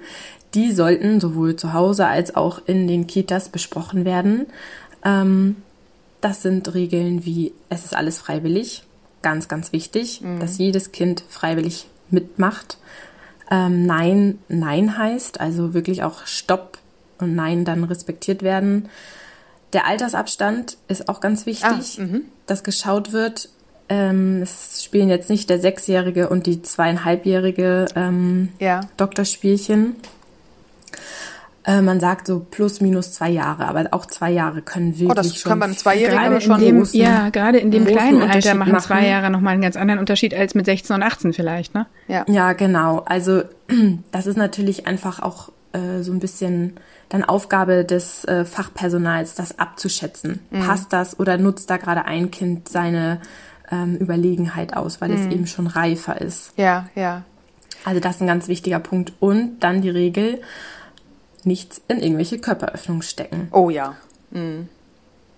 Die 0.54 0.72
sollten 0.72 1.20
sowohl 1.20 1.56
zu 1.56 1.72
Hause 1.72 2.06
als 2.06 2.36
auch 2.36 2.62
in 2.66 2.86
den 2.86 3.06
Kitas 3.06 3.48
besprochen 3.48 4.04
werden. 4.04 4.46
Ähm, 5.04 5.56
das 6.20 6.42
sind 6.42 6.72
Regeln 6.74 7.24
wie, 7.24 7.52
es 7.68 7.84
ist 7.84 7.94
alles 7.94 8.18
freiwillig. 8.18 8.82
Ganz, 9.22 9.48
ganz 9.48 9.72
wichtig, 9.72 10.20
dass 10.38 10.58
jedes 10.58 10.92
Kind 10.92 11.24
freiwillig 11.28 11.86
mitmacht. 12.10 12.76
Ähm, 13.50 13.86
nein, 13.86 14.38
Nein 14.48 14.98
heißt, 14.98 15.40
also 15.40 15.72
wirklich 15.74 16.02
auch 16.02 16.26
Stopp 16.26 16.78
und 17.18 17.34
Nein 17.34 17.64
dann 17.64 17.84
respektiert 17.84 18.42
werden. 18.42 18.88
Der 19.72 19.86
Altersabstand 19.86 20.76
ist 20.88 21.08
auch 21.08 21.20
ganz 21.20 21.46
wichtig, 21.46 21.98
dass 22.46 22.62
geschaut 22.64 23.12
wird. 23.12 23.48
Ähm, 23.88 24.40
es 24.42 24.82
spielen 24.84 25.08
jetzt 25.08 25.28
nicht 25.30 25.50
der 25.50 25.58
Sechsjährige 25.60 26.28
und 26.28 26.46
die 26.46 26.62
zweieinhalbjährige 26.62 27.86
ähm, 27.96 28.50
Ja. 28.58 28.80
Doktorspielchen. 28.96 29.96
Äh, 31.66 31.80
man 31.80 31.98
sagt 31.98 32.26
so 32.26 32.40
plus 32.40 32.80
minus 32.82 33.12
zwei 33.12 33.30
Jahre, 33.30 33.66
aber 33.66 33.86
auch 33.92 34.04
zwei 34.06 34.30
Jahre 34.30 34.60
können 34.60 34.92
wirklich 34.98 35.10
Oh, 35.10 35.14
das 35.14 35.34
schon 35.36 35.48
kann 35.50 35.60
beim 35.60 35.76
Zweijährigen 35.76 36.40
schon 36.42 36.60
dem, 36.60 36.82
großen- 36.82 36.96
ja, 36.96 37.30
gerade 37.30 37.58
in 37.58 37.70
dem 37.70 37.86
kleinen 37.86 38.20
Alter 38.20 38.34
Unterschied 38.34 38.54
machen 38.58 38.78
zwei 38.80 38.94
machen. 38.96 39.06
Jahre 39.06 39.30
nochmal 39.30 39.54
einen 39.54 39.62
ganz 39.62 39.76
anderen 39.76 39.98
Unterschied 40.00 40.34
als 40.34 40.54
mit 40.54 40.66
16 40.66 40.96
und 40.96 41.02
18 41.02 41.32
vielleicht, 41.32 41.74
ne? 41.74 41.86
Ja. 42.06 42.24
Ja, 42.28 42.52
genau. 42.52 42.98
Also 43.06 43.42
das 44.12 44.26
ist 44.26 44.36
natürlich 44.36 44.86
einfach 44.86 45.20
auch 45.20 45.52
äh, 45.72 46.02
so 46.02 46.12
ein 46.12 46.18
bisschen 46.20 46.74
dann 47.08 47.24
Aufgabe 47.24 47.84
des 47.84 48.24
äh, 48.26 48.44
Fachpersonals, 48.44 49.34
das 49.34 49.58
abzuschätzen. 49.58 50.40
Passt 50.66 50.92
das 50.92 51.18
oder 51.18 51.38
nutzt 51.38 51.70
da 51.70 51.76
gerade 51.78 52.04
ein 52.04 52.30
Kind 52.30 52.68
seine 52.68 53.20
ähm, 53.70 53.96
Überlegenheit 53.96 54.76
aus, 54.76 55.00
weil 55.00 55.12
es 55.12 55.26
eben 55.26 55.46
schon 55.46 55.66
reifer 55.66 56.20
ist. 56.20 56.52
Ja, 56.58 56.88
ja. 56.94 57.22
Also 57.84 58.00
das 58.00 58.16
ist 58.16 58.20
ein 58.22 58.26
ganz 58.26 58.48
wichtiger 58.48 58.80
Punkt. 58.80 59.12
Und 59.20 59.60
dann 59.60 59.82
die 59.82 59.90
Regel, 59.90 60.40
nichts 61.46 61.80
in 61.88 62.00
irgendwelche 62.00 62.38
Körperöffnungen 62.38 63.02
stecken. 63.02 63.48
Oh 63.52 63.70
ja. 63.70 63.96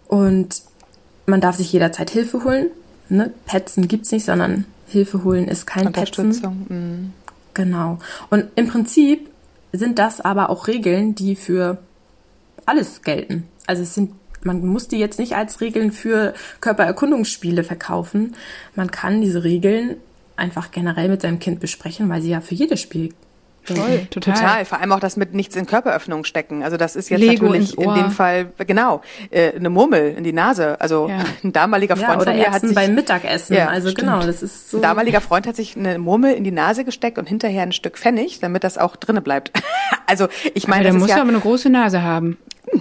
Und 0.08 0.62
man 1.26 1.40
darf 1.40 1.56
sich 1.56 1.72
jederzeit 1.72 2.10
Hilfe 2.10 2.44
holen. 2.44 2.68
Ne? 3.08 3.32
Petzen 3.46 3.88
gibt's 3.88 4.12
nicht, 4.12 4.24
sondern 4.24 4.64
Hilfe 4.86 5.24
holen 5.24 5.48
ist 5.48 5.66
kein 5.66 5.92
Petzen. 5.92 6.26
Unterstützung. 6.26 6.66
Mhm. 6.68 7.12
Genau. 7.54 7.98
Und 8.30 8.46
im 8.54 8.68
Prinzip 8.68 9.30
sind 9.72 9.98
das 9.98 10.20
aber 10.20 10.50
auch 10.50 10.68
Regeln, 10.68 11.14
die 11.14 11.36
für 11.36 11.78
alles 12.64 13.02
gelten. 13.02 13.48
Also 13.66 13.82
es 13.82 13.94
sind, 13.94 14.12
man 14.42 14.64
muss 14.64 14.88
die 14.88 14.98
jetzt 14.98 15.18
nicht 15.18 15.34
als 15.34 15.60
Regeln 15.60 15.92
für 15.92 16.34
Körpererkundungsspiele 16.60 17.64
verkaufen. 17.64 18.34
Man 18.74 18.90
kann 18.90 19.20
diese 19.20 19.44
Regeln 19.44 19.96
einfach 20.36 20.70
generell 20.70 21.08
mit 21.08 21.22
seinem 21.22 21.38
Kind 21.38 21.60
besprechen, 21.60 22.08
weil 22.08 22.22
sie 22.22 22.30
ja 22.30 22.40
für 22.40 22.54
jedes 22.54 22.80
Spiel 22.80 23.14
gelten. 23.66 23.82
Voll, 23.82 24.06
total. 24.10 24.34
Total. 24.34 24.64
Vor 24.64 24.80
allem 24.80 24.92
auch 24.92 25.00
das 25.00 25.16
mit 25.16 25.34
nichts 25.34 25.56
in 25.56 25.66
Körperöffnung 25.66 26.24
stecken. 26.24 26.62
Also 26.62 26.76
das 26.76 26.96
ist 26.96 27.08
jetzt 27.10 27.20
Lego 27.20 27.46
natürlich 27.46 27.78
in 27.78 27.94
dem 27.94 28.10
Fall, 28.10 28.46
genau, 28.66 29.02
äh, 29.30 29.52
eine 29.54 29.70
Murmel 29.70 30.14
in 30.16 30.24
die 30.24 30.32
Nase. 30.32 30.80
Also 30.80 31.08
Ja. 31.08 31.18
ein 31.44 31.52
damaliger 31.52 31.96
Ja, 31.96 32.06
Freund 32.06 32.22
oder 32.22 32.32
von 32.32 32.40
mir 32.40 32.50
hat 32.50 32.62
sich, 32.62 32.74
beim 32.74 32.94
Mittagessen. 32.94 33.54
Ja, 33.56 33.68
also 33.68 33.90
stimmt. 33.90 34.08
genau, 34.08 34.24
das 34.24 34.42
ist 34.42 34.70
so. 34.70 34.78
ein 34.78 34.82
damaliger 34.82 35.20
Freund 35.20 35.46
hat 35.46 35.56
sich 35.56 35.76
eine 35.76 35.98
Murmel 35.98 36.34
in 36.34 36.44
die 36.44 36.52
Nase 36.52 36.84
gesteckt 36.84 37.18
und 37.18 37.28
hinterher 37.28 37.62
ein 37.62 37.72
Stück 37.72 37.98
Pfennig, 37.98 38.40
damit 38.40 38.64
das 38.64 38.78
auch 38.78 38.96
drinnen 38.96 39.22
bleibt. 39.22 39.52
also 40.06 40.28
ich 40.54 40.64
Aber 40.64 40.70
meine, 40.70 40.84
der 40.84 40.92
das 40.92 41.00
muss 41.00 41.10
ja, 41.10 41.20
aber 41.20 41.28
eine 41.28 41.40
große 41.40 41.68
Nase 41.70 42.02
haben. 42.02 42.38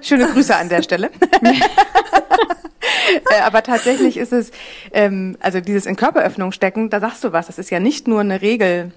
Schöne 0.00 0.26
Grüße 0.26 0.56
an 0.56 0.68
der 0.68 0.82
Stelle. 0.82 1.10
Äh, 1.42 3.40
Aber 3.42 3.62
tatsächlich 3.62 4.16
ist 4.16 4.32
es, 4.32 4.50
ähm, 4.92 5.36
also 5.40 5.60
dieses 5.60 5.86
in 5.86 5.96
Körperöffnung 5.96 6.52
stecken, 6.52 6.90
da 6.90 7.00
sagst 7.00 7.24
du 7.24 7.32
was, 7.32 7.46
das 7.48 7.58
ist 7.58 7.70
ja 7.70 7.80
nicht 7.80 8.08
nur 8.08 8.20
eine 8.20 8.40
Regel 8.40 8.92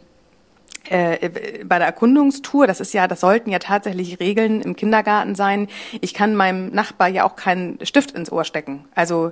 äh, 0.89 1.30
bei 1.63 1.78
der 1.78 1.88
Erkundungstour, 1.88 2.67
das 2.67 2.80
ist 2.80 2.93
ja, 2.93 3.08
das 3.08 3.22
sollten 3.22 3.50
ja 3.50 3.60
tatsächlich 3.60 4.19
Regeln 4.19 4.62
im 4.62 4.76
Kindergarten 4.76 5.36
sein. 5.36 5.67
Ich 6.02 6.13
kann 6.13 6.36
meinem 6.36 6.69
Nachbar 6.72 7.08
ja 7.08 7.24
auch 7.24 7.36
keinen 7.36 7.84
Stift 7.86 8.12
ins 8.12 8.32
Ohr 8.32 8.43
stecken. 8.43 8.86
Also 8.96 9.32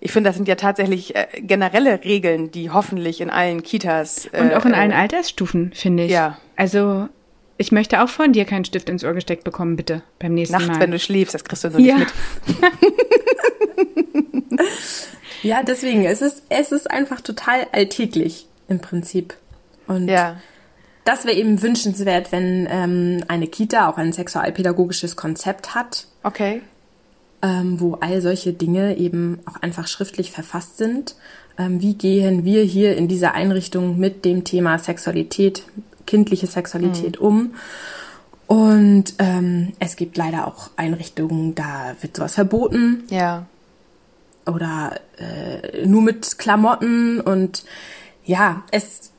ich 0.00 0.12
finde, 0.12 0.28
das 0.28 0.36
sind 0.36 0.48
ja 0.48 0.54
tatsächlich 0.54 1.16
äh, 1.16 1.26
generelle 1.40 2.04
Regeln, 2.04 2.50
die 2.50 2.70
hoffentlich 2.70 3.20
in 3.20 3.30
allen 3.30 3.62
Kitas 3.62 4.28
Und 4.32 4.50
äh, 4.50 4.54
auch 4.56 4.66
in 4.66 4.74
allen 4.74 4.90
äh, 4.90 4.96
Altersstufen, 4.96 5.72
finde 5.74 6.04
ich. 6.04 6.12
Ja. 6.12 6.38
Also, 6.56 7.08
ich 7.56 7.72
möchte 7.72 8.02
auch 8.02 8.08
von 8.08 8.32
dir 8.32 8.44
keinen 8.44 8.66
Stift 8.66 8.90
ins 8.90 9.02
Ohr 9.02 9.14
gesteckt 9.14 9.44
bekommen, 9.44 9.76
bitte, 9.76 10.02
beim 10.18 10.34
nächsten 10.34 10.56
nachts, 10.56 10.68
Mal. 10.68 10.80
wenn 10.80 10.90
du 10.90 10.98
schläfst, 10.98 11.34
das 11.34 11.44
kriegst 11.44 11.64
du 11.64 11.70
nur 11.70 11.80
ja. 11.80 11.96
nicht 11.96 12.12
mit. 12.46 12.72
Ja, 15.44 15.62
deswegen, 15.62 16.06
es 16.06 16.22
ist, 16.22 16.42
es 16.48 16.72
ist 16.72 16.90
einfach 16.90 17.20
total 17.20 17.66
alltäglich 17.70 18.46
im 18.66 18.80
Prinzip. 18.80 19.34
Und 19.86 20.08
Ja. 20.08 20.36
das 21.04 21.24
wäre 21.24 21.36
eben 21.36 21.62
wünschenswert, 21.62 22.32
wenn 22.32 22.66
ähm, 22.70 23.24
eine 23.28 23.46
Kita 23.46 23.88
auch 23.88 23.96
ein 23.98 24.12
sexualpädagogisches 24.12 25.16
Konzept 25.16 25.74
hat, 25.74 26.06
Okay. 26.22 26.62
ähm, 27.42 27.80
wo 27.80 27.94
all 28.00 28.20
solche 28.22 28.52
Dinge 28.52 28.96
eben 28.96 29.40
auch 29.46 29.56
einfach 29.62 29.86
schriftlich 29.86 30.30
verfasst 30.32 30.78
sind. 30.78 31.14
Ähm, 31.58 31.80
wie 31.80 31.94
gehen 31.94 32.44
wir 32.44 32.62
hier 32.64 32.96
in 32.96 33.06
dieser 33.08 33.34
Einrichtung 33.34 33.98
mit 33.98 34.24
dem 34.24 34.44
Thema 34.44 34.78
Sexualität, 34.78 35.62
kindliche 36.06 36.46
Sexualität 36.46 37.18
um? 37.18 37.54
Und 38.46 39.14
ähm, 39.18 39.72
es 39.78 39.96
gibt 39.96 40.16
leider 40.16 40.46
auch 40.46 40.70
Einrichtungen, 40.76 41.54
da 41.54 41.94
wird 42.00 42.16
sowas 42.16 42.34
verboten 42.34 43.04
Ja. 43.08 43.46
oder 44.46 44.96
äh, 45.18 45.86
nur 45.86 46.02
mit 46.02 46.38
Klamotten 46.38 47.20
und 47.20 47.64
ja, 48.26 48.62
es 48.70 49.12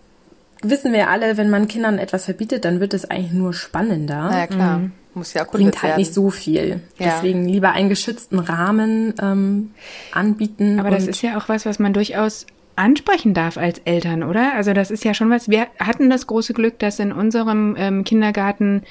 wissen 0.69 0.93
wir 0.93 1.10
alle, 1.10 1.38
wenn 1.38 1.49
man 1.49 1.67
Kindern 1.67 1.97
etwas 1.97 2.25
verbietet, 2.25 2.65
dann 2.65 2.80
wird 2.80 2.93
es 2.93 3.10
eigentlich 3.10 3.34
nur 3.34 3.54
spannender. 3.54 4.28
Na 4.30 4.39
ja, 4.39 4.47
klar. 4.47 4.82
Muss 5.13 5.34
ja 5.34 5.45
Bringt 5.45 5.75
halt 5.75 5.84
werden. 5.84 5.99
nicht 5.99 6.13
so 6.13 6.30
viel. 6.30 6.82
Ja. 6.99 7.06
Deswegen 7.15 7.47
lieber 7.47 7.71
einen 7.71 7.88
geschützten 7.88 8.39
Rahmen 8.39 9.13
ähm, 9.21 9.71
anbieten. 10.12 10.80
Aber 10.80 10.89
das 10.89 11.08
ist 11.08 11.21
ja 11.21 11.38
auch 11.38 11.47
was, 11.47 11.65
was 11.65 11.80
man 11.80 11.93
durchaus 11.93 12.45
ansprechen 12.75 13.34
darf 13.34 13.58
als 13.58 13.80
Eltern, 13.86 14.23
oder? 14.23 14.54
Also 14.54 14.73
das 14.73 14.91
ist 14.91 15.06
ja 15.06 15.13
schon 15.13 15.30
was. 15.30 15.49
Wir 15.49 15.67
hatten 15.80 16.10
das 16.10 16.28
große 16.28 16.54
Glück, 16.54 16.80
dass 16.80 16.99
in 16.99 17.12
unserem 17.12 17.75
ähm, 17.78 18.04
Kindergarten 18.04 18.84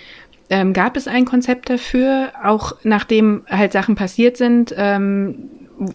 ähm, 0.50 0.72
gab 0.72 0.96
es 0.96 1.08
ein 1.08 1.24
Konzept 1.24 1.70
dafür. 1.70 2.32
Auch 2.42 2.74
nachdem 2.82 3.44
halt 3.48 3.72
Sachen 3.72 3.94
passiert 3.94 4.36
sind, 4.36 4.74
ähm, 4.76 5.50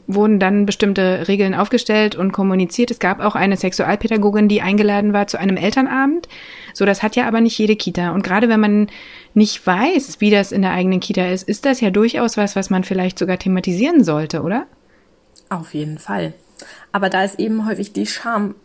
wurden 0.08 0.40
dann 0.40 0.66
bestimmte 0.66 1.28
Regeln 1.28 1.56
aufgestellt 1.56 2.16
und 2.16 2.32
kommuniziert. 2.32 2.92
Es 2.92 3.00
gab 3.00 3.20
auch 3.22 3.36
eine 3.36 3.56
Sexualpädagogin, 3.58 4.48
die 4.48 4.62
eingeladen 4.62 5.14
war 5.14 5.28
zu 5.28 5.40
einem 5.40 5.58
Elternabend. 5.58 6.28
So, 6.74 6.86
das 6.86 7.02
hat 7.02 7.16
ja 7.16 7.28
aber 7.28 7.42
nicht 7.42 7.58
jede 7.58 7.76
Kita. 7.76 8.12
Und 8.12 8.24
gerade 8.24 8.50
wenn 8.50 8.60
man 8.60 8.88
nicht 9.34 9.66
weiß, 9.66 10.20
wie 10.20 10.32
das 10.32 10.52
in 10.52 10.62
der 10.62 10.72
eigenen 10.72 11.00
Kita 11.00 11.28
ist, 11.28 11.48
ist 11.48 11.66
das 11.66 11.82
ja 11.82 11.92
durchaus 11.92 12.38
was, 12.38 12.56
was 12.56 12.70
man 12.70 12.84
vielleicht 12.84 13.20
sogar 13.20 13.38
thematisieren 13.38 14.04
sollte, 14.04 14.42
oder? 14.42 14.66
Auf 15.50 15.74
jeden 15.74 15.98
Fall. 15.98 16.34
Aber 16.92 17.10
da 17.10 17.24
ist 17.24 17.40
eben 17.40 17.66
häufig 17.66 17.94
die 17.94 18.06
Scham 18.06 18.56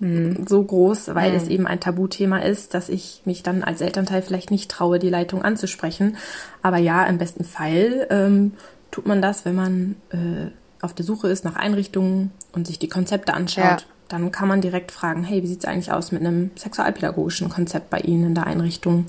mhm. 0.00 0.46
so 0.46 0.62
groß, 0.62 1.14
weil 1.14 1.30
mhm. 1.30 1.36
es 1.36 1.48
eben 1.48 1.66
ein 1.66 1.80
Tabuthema 1.80 2.38
ist, 2.38 2.74
dass 2.74 2.88
ich 2.88 3.22
mich 3.24 3.42
dann 3.42 3.62
als 3.62 3.80
Elternteil 3.80 4.22
vielleicht 4.22 4.50
nicht 4.50 4.70
traue, 4.70 4.98
die 4.98 5.10
Leitung 5.10 5.42
anzusprechen. 5.42 6.16
Aber 6.62 6.78
ja, 6.78 7.04
im 7.04 7.18
besten 7.18 7.44
Fall 7.44 8.06
ähm, 8.10 8.52
tut 8.90 9.06
man 9.06 9.22
das, 9.22 9.44
wenn 9.44 9.54
man 9.54 9.96
äh, 10.10 10.50
auf 10.80 10.94
der 10.94 11.04
Suche 11.04 11.28
ist 11.28 11.44
nach 11.44 11.56
Einrichtungen 11.56 12.30
und 12.52 12.66
sich 12.66 12.78
die 12.78 12.88
Konzepte 12.88 13.34
anschaut. 13.34 13.64
Ja. 13.64 13.78
Dann 14.08 14.30
kann 14.30 14.48
man 14.48 14.60
direkt 14.60 14.92
fragen, 14.92 15.24
hey, 15.24 15.42
wie 15.42 15.46
sieht 15.46 15.60
es 15.60 15.64
eigentlich 15.64 15.90
aus 15.90 16.12
mit 16.12 16.20
einem 16.20 16.50
sexualpädagogischen 16.56 17.48
Konzept 17.48 17.88
bei 17.88 17.98
Ihnen 18.00 18.26
in 18.26 18.34
der 18.34 18.46
Einrichtung? 18.46 19.06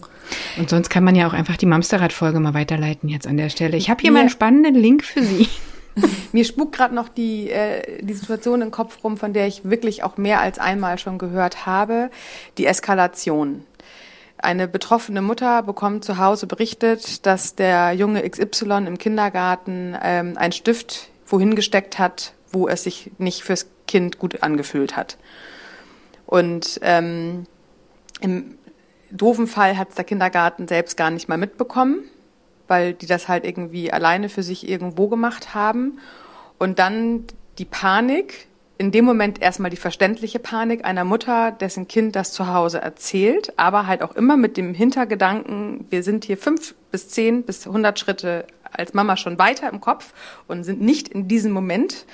Und 0.58 0.70
sonst 0.70 0.90
kann 0.90 1.04
man 1.04 1.16
ja 1.16 1.28
auch 1.28 1.34
einfach 1.34 1.58
die 1.58 1.66
Mamsterrad-Folge 1.66 2.40
mal 2.40 2.54
weiterleiten 2.54 3.10
jetzt 3.10 3.28
an 3.28 3.36
der 3.36 3.50
Stelle. 3.50 3.76
Ich 3.76 3.90
habe 3.90 4.00
hier 4.00 4.10
ja. 4.10 4.14
mal 4.14 4.20
einen 4.22 4.30
spannenden 4.30 4.76
Link 4.76 5.04
für 5.04 5.22
Sie. 5.22 5.50
Mir 6.32 6.46
spukt 6.46 6.76
gerade 6.76 6.94
noch 6.94 7.10
die, 7.10 7.50
äh, 7.50 8.04
die 8.04 8.14
Situation 8.14 8.62
im 8.62 8.72
Kopf 8.72 9.04
rum, 9.04 9.18
von 9.18 9.34
der 9.34 9.48
ich 9.48 9.66
wirklich 9.66 10.04
auch 10.04 10.18
mehr 10.18 10.42
als 10.42 10.60
einmal 10.60 10.98
schon 10.98 11.18
gehört 11.18 11.66
habe, 11.66 12.10
die 12.58 12.66
Eskalation. 12.66 13.66
Eine 14.38 14.68
betroffene 14.68 15.22
Mutter 15.22 15.64
bekommt 15.64 16.04
zu 16.04 16.18
Hause 16.18 16.46
berichtet, 16.46 17.26
dass 17.26 17.56
der 17.56 17.94
junge 17.94 18.30
XY 18.30 18.86
im 18.86 18.98
Kindergarten 18.98 19.98
ähm, 20.02 20.38
einen 20.38 20.52
Stift 20.52 21.10
wohin 21.26 21.56
gesteckt 21.56 21.98
hat, 21.98 22.34
wo 22.52 22.68
es 22.68 22.84
sich 22.84 23.12
nicht 23.18 23.44
fürs 23.44 23.68
Kind 23.88 24.20
gut 24.20 24.44
angefühlt 24.44 24.96
hat. 24.96 25.18
Und 26.26 26.80
ähm, 26.84 27.46
im 28.20 28.58
doofen 29.10 29.48
Fall 29.48 29.78
hat 29.78 29.98
der 29.98 30.04
Kindergarten 30.06 30.68
selbst 30.68 30.98
gar 30.98 31.12
nicht 31.12 31.30
mal 31.30 31.38
mitbekommen 31.38 32.04
weil 32.68 32.94
die 32.94 33.06
das 33.06 33.28
halt 33.28 33.46
irgendwie 33.46 33.92
alleine 33.92 34.30
für 34.30 34.44
sich 34.44 34.68
irgendwo 34.68 35.08
gemacht 35.08 35.54
haben. 35.54 36.00
Und 36.58 36.80
dann 36.80 37.26
die 37.58 37.66
Panik, 37.66 38.48
in 38.78 38.92
dem 38.92 39.06
Moment 39.06 39.42
erstmal 39.42 39.72
die 39.72 39.78
verständliche 39.78 40.40
Panik 40.40 40.84
einer 40.84 41.06
Mutter, 41.06 41.52
dessen 41.52 41.88
Kind 41.88 42.16
das 42.16 42.34
zu 42.34 42.48
Hause 42.54 42.82
erzählt, 42.82 43.54
aber 43.58 43.88
halt 43.88 44.02
auch 44.02 44.16
immer 44.16 44.36
mit 44.36 44.58
dem 44.58 44.74
Hintergedanken, 44.74 45.86
wir 45.90 46.04
sind 46.04 46.26
hier 46.26 46.38
fünf 46.38 46.76
bis 46.92 47.10
zehn 47.10 47.44
bis 47.44 47.66
hundert 47.66 48.00
Schritte 48.00 48.46
als 48.72 48.94
Mama 48.94 49.16
schon 49.16 49.40
weiter 49.40 49.70
im 49.70 49.80
Kopf 49.80 50.14
und 50.48 50.64
sind 50.64 50.82
nicht 50.82 51.08
in 51.08 51.28
diesem 51.28 51.52
Moment. 51.54 52.06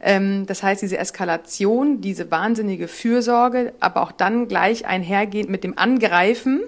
Ähm, 0.00 0.44
das 0.46 0.62
heißt, 0.62 0.82
diese 0.82 0.98
Eskalation, 0.98 2.02
diese 2.02 2.30
wahnsinnige 2.30 2.88
Fürsorge, 2.88 3.72
aber 3.80 4.02
auch 4.02 4.12
dann 4.12 4.48
gleich 4.48 4.86
einhergehend 4.86 5.48
mit 5.48 5.64
dem 5.64 5.78
Angreifen 5.78 6.60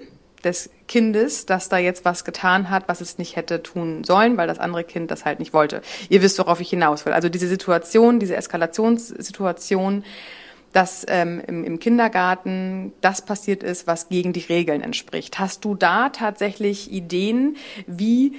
des 0.43 0.69
Kindes, 0.87 1.45
das 1.45 1.69
da 1.69 1.77
jetzt 1.77 2.05
was 2.05 2.23
getan 2.25 2.69
hat, 2.69 2.87
was 2.87 3.01
es 3.01 3.17
nicht 3.17 3.35
hätte 3.35 3.61
tun 3.61 4.03
sollen, 4.03 4.37
weil 4.37 4.47
das 4.47 4.59
andere 4.59 4.83
Kind 4.83 5.11
das 5.11 5.25
halt 5.25 5.39
nicht 5.39 5.53
wollte. 5.53 5.81
Ihr 6.09 6.21
wisst, 6.21 6.39
worauf 6.39 6.59
ich 6.61 6.69
hinaus 6.69 7.05
will. 7.05 7.13
Also 7.13 7.29
diese 7.29 7.47
Situation, 7.47 8.19
diese 8.19 8.35
Eskalationssituation, 8.35 10.03
dass 10.73 11.05
ähm, 11.07 11.41
im, 11.47 11.63
im 11.63 11.79
Kindergarten 11.79 12.93
das 13.01 13.23
passiert 13.23 13.63
ist, 13.63 13.87
was 13.87 14.09
gegen 14.09 14.33
die 14.33 14.41
Regeln 14.41 14.81
entspricht. 14.81 15.39
Hast 15.39 15.65
du 15.65 15.75
da 15.75 16.09
tatsächlich 16.09 16.91
Ideen, 16.91 17.57
wie 17.87 18.33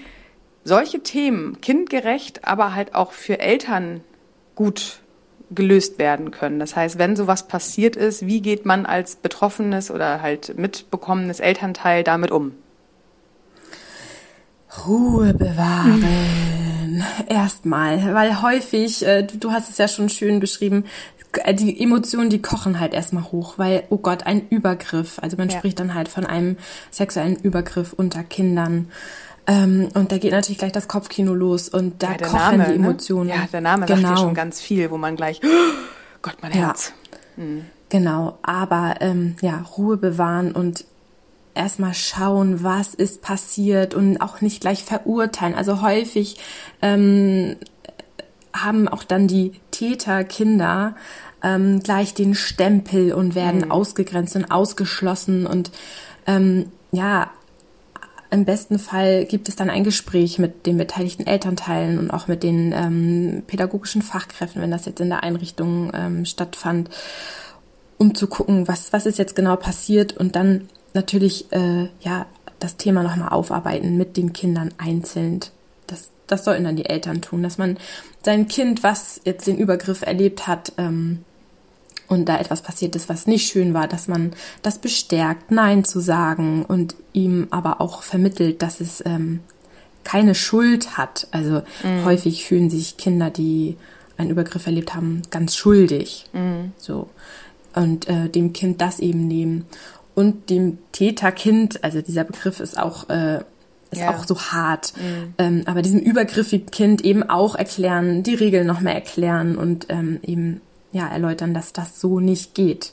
solche 0.65 1.01
Themen 1.01 1.61
kindgerecht, 1.61 2.45
aber 2.45 2.75
halt 2.75 2.95
auch 2.95 3.13
für 3.13 3.41
Eltern 3.41 4.03
gut 4.55 5.01
gelöst 5.51 5.99
werden 5.99 6.31
können. 6.31 6.59
Das 6.59 6.77
heißt, 6.77 6.99
wenn 6.99 7.17
sowas 7.17 7.49
passiert 7.49 7.97
ist, 7.97 8.27
wie 8.27 8.41
geht 8.41 8.67
man 8.67 8.87
als 8.87 9.17
betroffenes 9.17 9.91
oder 9.91 10.23
halt 10.23 10.57
mitbekommenes 10.57 11.41
Elternteil 11.41 12.05
damit 12.05 12.31
um? 12.31 12.53
Ruhe 14.87 15.35
bewahren. 15.35 16.05
Erstmal, 17.29 18.15
weil 18.15 18.43
häufig, 18.43 19.05
äh, 19.05 19.25
du 19.25 19.53
hast 19.53 19.71
es 19.71 19.79
ja 19.79 19.89
schon 19.89 20.09
schön 20.09 20.39
beschrieben, 20.39 20.85
äh, 21.45 21.55
die 21.55 21.81
Emotionen, 21.81 22.31
die 22.31 22.43
kochen 22.43 22.81
halt 22.81 22.95
erstmal 22.95 23.25
hoch, 23.25 23.55
weil, 23.57 23.85
oh 23.91 23.99
Gott, 23.99 24.27
ein 24.27 24.49
Übergriff. 24.49 25.19
Also 25.21 25.37
man 25.37 25.49
ja. 25.49 25.59
spricht 25.59 25.81
dann 25.81 25.95
halt 25.95 26.09
von 26.09 26.27
einem 26.27 26.57
sexuellen 26.91 27.37
Übergriff 27.37 27.93
unter 27.93 28.23
Kindern. 28.23 28.91
Ähm, 29.47 29.89
und 29.95 30.13
da 30.13 30.19
geht 30.19 30.33
natürlich 30.33 30.59
gleich 30.59 30.73
das 30.73 30.89
Kopfkino 30.89 31.35
los 31.35 31.69
und 31.69 32.03
da 32.03 32.13
ja, 32.13 32.19
kochen 32.19 32.59
Name, 32.59 32.65
die 32.65 32.79
ne? 32.79 32.87
Emotionen. 32.87 33.27
Ne? 33.29 33.35
Ja, 33.35 33.49
der 33.51 33.61
Name 33.61 33.87
genau. 33.87 34.01
sagt 34.01 34.19
ja 34.19 34.25
schon 34.25 34.35
ganz 34.35 34.61
viel, 34.61 34.91
wo 34.91 34.99
man 34.99 35.17
gleich, 35.17 35.41
oh 35.45 35.49
Gott, 36.23 36.37
mein 36.43 36.53
Herz. 36.53 36.93
Ja. 37.37 37.45
Mhm. 37.45 37.65
Genau, 37.89 38.39
aber 38.43 38.97
ähm, 39.01 39.35
ja, 39.41 39.65
Ruhe 39.77 39.97
bewahren 39.97 40.53
und 40.53 40.85
erstmal 41.55 41.95
schauen, 41.95 42.63
was 42.63 42.95
ist 42.95 43.23
passiert 43.23 43.95
und 43.95 44.19
auch 44.19 44.41
nicht 44.41 44.61
gleich 44.61 44.85
verurteilen. 44.85 45.55
Also 45.55 45.83
häufig 45.83 46.39
ähm, 46.83 47.57
haben 48.53 48.89
auch 48.89 49.03
dann 49.03 49.27
die 49.27 49.53
Täter 49.73 50.23
Kinder 50.23 50.95
ähm, 51.43 51.81
gleich 51.81 52.15
den 52.15 52.35
Stempel 52.35 53.13
und 53.13 53.35
werden 53.35 53.63
mhm. 53.63 53.71
ausgegrenzt 53.73 54.37
und 54.37 54.51
ausgeschlossen 54.51 55.47
und 55.47 55.73
ähm, 56.27 56.67
ja, 56.93 57.31
im 58.31 58.45
besten 58.45 58.79
Fall 58.79 59.25
gibt 59.25 59.49
es 59.49 59.57
dann 59.57 59.71
ein 59.71 59.85
Gespräch 59.85 60.39
mit 60.39 60.67
den 60.67 60.77
beteiligten 60.77 61.27
Elternteilen 61.27 61.99
und 61.99 62.11
auch 62.11 62.29
mit 62.29 62.43
den 62.43 62.73
ähm, 62.73 63.43
pädagogischen 63.47 64.03
Fachkräften, 64.03 64.63
wenn 64.63 64.71
das 64.71 64.87
jetzt 64.87 65.01
in 65.01 65.09
der 65.09 65.23
Einrichtung 65.23 65.91
ähm, 65.95 66.25
stattfand, 66.25 66.91
um 67.99 68.15
zu 68.15 68.29
gucken, 68.29 68.69
was, 68.69 68.93
was 68.93 69.07
ist 69.07 69.19
jetzt 69.19 69.35
genau 69.35 69.57
passiert 69.57 70.17
und 70.17 70.37
dann 70.37 70.69
natürlich 70.95 71.53
äh, 71.53 71.89
ja 72.01 72.27
das 72.61 72.77
Thema 72.77 73.03
nochmal 73.03 73.31
aufarbeiten 73.31 73.97
mit 73.97 74.17
den 74.17 74.33
Kindern 74.33 74.73
einzeln. 74.79 75.41
Das, 75.87 76.11
das 76.27 76.45
sollten 76.45 76.65
dann 76.65 76.77
die 76.77 76.87
Eltern 76.89 77.23
tun, 77.23 77.43
dass 77.43 77.59
man 77.59 77.79
sein 78.23 78.47
Kind, 78.49 78.83
was 78.83 79.21
jetzt 79.25 79.47
den 79.47 79.59
Übergriff 79.59 80.03
erlebt 80.03 80.47
hat, 80.47 80.73
ähm, 80.79 81.25
und 82.11 82.29
da 82.29 82.39
etwas 82.39 82.61
passiert 82.61 82.97
ist, 82.97 83.09
was 83.09 83.29
nicht 83.29 83.47
schön 83.47 83.73
war, 83.73 83.87
dass 83.87 84.09
man 84.09 84.33
das 84.63 84.79
bestärkt, 84.79 85.53
Nein 85.53 85.85
zu 85.85 86.01
sagen 86.01 86.65
und 86.67 86.97
ihm 87.13 87.47
aber 87.51 87.81
auch 87.81 88.03
vermittelt, 88.03 88.63
dass 88.63 88.81
es 88.81 89.01
ähm, 89.07 89.39
keine 90.03 90.35
Schuld 90.35 90.99
hat. 90.99 91.29
Also 91.31 91.63
mhm. 91.85 92.05
häufig 92.05 92.45
fühlen 92.45 92.69
sich 92.69 92.97
Kinder, 92.97 93.31
die 93.31 93.77
einen 94.17 94.31
Übergriff 94.31 94.67
erlebt 94.67 94.93
haben, 94.93 95.23
ganz 95.31 95.55
schuldig. 95.55 96.27
Mhm. 96.33 96.73
So. 96.79 97.09
Und 97.77 98.09
äh, 98.09 98.29
dem 98.29 98.53
Kind 98.53 98.81
das 98.81 98.99
eben 98.99 99.29
nehmen. 99.29 99.67
Und 100.17 100.51
dem 100.51 100.79
Täterkind, 100.91 101.85
also 101.85 102.03
dieser 102.03 102.25
Begriff 102.25 102.59
ist 102.59 102.77
auch, 102.77 103.09
äh, 103.09 103.37
ist 103.93 104.01
ja. 104.01 104.11
auch 104.11 104.25
so 104.27 104.37
hart. 104.37 104.95
Mhm. 104.97 105.35
Ähm, 105.39 105.63
aber 105.67 105.81
diesem 105.81 106.01
übergriffigen 106.01 106.73
Kind 106.73 107.05
eben 107.05 107.23
auch 107.23 107.55
erklären, 107.55 108.25
die 108.25 108.35
Regeln 108.35 108.67
noch 108.67 108.81
mehr 108.81 108.97
erklären 108.97 109.57
und 109.57 109.87
ähm, 109.91 110.19
eben 110.25 110.61
ja, 110.93 111.09
erläutern, 111.09 111.55
dass 111.55 111.73
das 111.73 112.01
so 112.01 112.21
nicht 112.21 112.55
geht. 112.55 112.93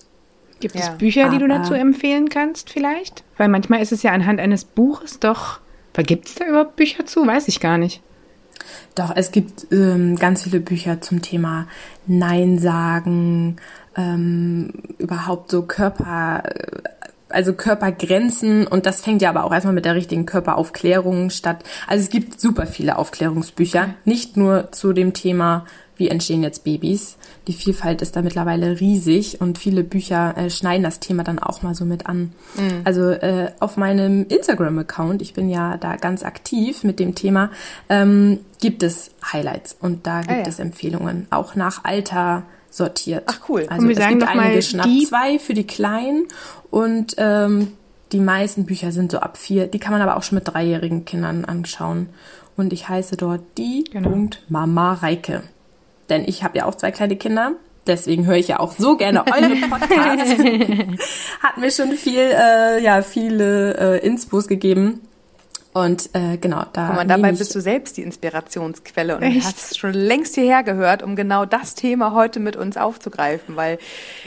Gibt 0.60 0.76
ja. 0.76 0.82
es 0.82 0.98
Bücher, 0.98 1.30
die 1.30 1.38
du 1.38 1.48
dazu 1.48 1.74
empfehlen 1.74 2.30
kannst, 2.30 2.70
vielleicht? 2.70 3.24
Weil 3.38 3.48
manchmal 3.48 3.82
ist 3.82 3.92
es 3.92 4.04
ja 4.04 4.12
anhand 4.12 4.40
eines 4.40 4.66
Buches 4.66 5.20
doch. 5.20 5.60
Gibt 5.94 6.28
es 6.28 6.36
da 6.36 6.46
überhaupt 6.46 6.76
Bücher 6.76 7.06
zu? 7.08 7.26
Weiß 7.26 7.48
ich 7.48 7.60
gar 7.60 7.80
nicht. 7.80 8.02
Doch, 8.96 9.12
es 9.16 9.32
gibt 9.32 9.68
ähm, 9.72 10.16
ganz 10.16 10.44
viele 10.44 10.60
Bücher 10.60 11.02
zum 11.02 11.22
Thema 11.22 11.68
Nein 12.06 12.60
sagen, 12.60 13.58
ähm, 13.96 14.72
überhaupt 14.98 15.52
so 15.52 15.64
Körper, 15.64 16.44
also 17.30 17.54
Körpergrenzen 17.54 18.68
und 18.68 18.86
das 18.86 19.02
fängt 19.02 19.22
ja 19.22 19.30
aber 19.30 19.44
auch 19.44 19.54
erstmal 19.54 19.74
mit 19.74 19.86
der 19.86 19.96
richtigen 19.96 20.26
Körperaufklärung 20.26 21.30
statt. 21.30 21.64
Also 21.88 22.04
es 22.04 22.10
gibt 22.10 22.40
super 22.40 22.68
viele 22.68 22.98
Aufklärungsbücher, 22.98 23.96
nicht 24.06 24.38
nur 24.38 24.72
zu 24.72 24.94
dem 24.94 25.14
Thema 25.14 25.66
wie 25.98 26.10
entstehen 26.10 26.44
jetzt 26.44 26.64
Babys. 26.64 27.18
Die 27.48 27.54
Vielfalt 27.54 28.02
ist 28.02 28.16
da 28.16 28.22
mittlerweile 28.22 28.80
riesig 28.80 29.42
und 29.42 29.58
viele 29.58 29.84
Bücher 29.84 30.36
äh, 30.38 30.50
schneiden 30.50 30.84
das 30.84 31.00
Thema 31.00 31.24
dann 31.24 31.40
auch 31.40 31.62
mal 31.62 31.76
so 31.76 31.86
mit 31.86 32.08
an. 32.08 32.32
Mhm. 32.56 32.82
Also 32.84 33.10
äh, 33.12 33.52
auf 33.60 33.78
meinem 33.78 34.26
Instagram-Account, 34.28 35.22
ich 35.22 35.34
bin 35.34 35.50
ja 35.50 35.78
da 35.78 35.96
ganz 35.96 36.24
aktiv 36.24 36.84
mit 36.84 37.00
dem 37.00 37.16
Thema, 37.16 37.52
ähm, 37.90 38.40
gibt 38.60 38.84
es 38.84 39.12
Highlights 39.32 39.76
und 39.80 40.08
da 40.08 40.22
gibt 40.22 40.32
ah, 40.32 40.38
ja. 40.40 40.48
es 40.48 40.60
Empfehlungen, 40.60 41.28
auch 41.30 41.56
nach 41.56 41.84
Alter 41.84 42.44
sortiert. 42.70 43.24
Ach 43.28 43.40
cool. 43.50 43.66
Also 43.70 43.82
und 43.82 43.90
wir 43.90 43.98
es 43.98 44.04
sagen 44.04 44.20
gibt 44.20 44.30
einige 44.30 44.62
Schnapp 44.62 44.88
zwei 45.08 45.40
für 45.40 45.54
die 45.54 45.66
Kleinen 45.66 46.28
und 46.70 47.16
ähm, 47.18 47.74
die 48.12 48.20
meisten 48.20 48.66
Bücher 48.66 48.92
sind 48.92 49.12
so 49.12 49.20
ab 49.20 49.38
vier. 49.38 49.68
Die 49.68 49.80
kann 49.80 49.92
man 49.92 50.02
aber 50.02 50.16
auch 50.18 50.24
schon 50.24 50.38
mit 50.38 50.48
dreijährigen 50.48 51.06
Kindern 51.06 51.46
anschauen. 51.46 52.10
Und 52.56 52.74
ich 52.74 52.90
heiße 52.90 53.18
dort 53.18 53.42
die 53.58 53.84
genau. 53.84 54.10
Punkt 54.10 54.44
Mama 54.50 54.94
Reike 54.94 55.44
denn 56.10 56.24
ich 56.28 56.43
habe 56.43 56.58
ja 56.58 56.65
auch 56.65 56.76
zwei 56.76 56.91
kleine 56.91 57.15
Kinder. 57.15 57.54
Deswegen 57.86 58.26
höre 58.26 58.36
ich 58.36 58.50
ja 58.50 58.60
auch 58.60 58.74
so 58.78 58.98
gerne 58.98 59.26
eure 59.26 59.56
Podcasts. 59.70 60.38
Hat 61.41 61.58
mir 61.58 61.72
schon 61.72 61.93
viel, 61.93 62.20
äh, 62.20 62.84
ja, 62.84 63.02
viele 63.02 64.00
äh, 64.02 64.06
Inspos 64.06 64.48
gegeben. 64.48 65.02
Und 65.74 66.10
äh, 66.13 66.38
genau, 66.38 66.65
da. 66.74 67.00
Und 67.00 67.08
dabei 67.08 67.32
bist 67.34 67.54
du 67.54 67.62
selbst 67.62 67.98
die 67.98 68.02
Inspirationsquelle 68.02 69.15
und 69.15 69.22
Echt? 69.22 69.46
hast 69.46 69.78
schon 69.78 69.93
längst 69.93 70.34
hierher 70.34 70.63
gehört, 70.63 71.04
um 71.04 71.15
genau 71.15 71.46
das 71.46 71.76
Thema 71.76 72.13
heute 72.13 72.39
mit 72.39 72.56
uns 72.56 72.78
aufzugreifen, 72.78 73.56
weil 73.56 73.78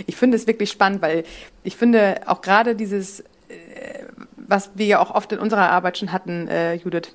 ich 0.06 0.16
finde 0.16 0.36
es 0.36 0.46
wirklich 0.46 0.70
spannend, 0.70 1.02
weil 1.02 1.24
ich 1.64 1.76
finde 1.76 2.20
auch 2.26 2.40
gerade 2.40 2.76
dieses, 2.76 3.20
äh, 3.20 3.24
was 4.36 4.70
wir 4.74 4.86
ja 4.86 5.00
auch 5.00 5.12
oft 5.12 5.32
in 5.32 5.40
unserer 5.40 5.70
Arbeit 5.70 5.98
schon 5.98 6.12
hatten, 6.12 6.46
äh, 6.46 6.74
Judith, 6.74 7.12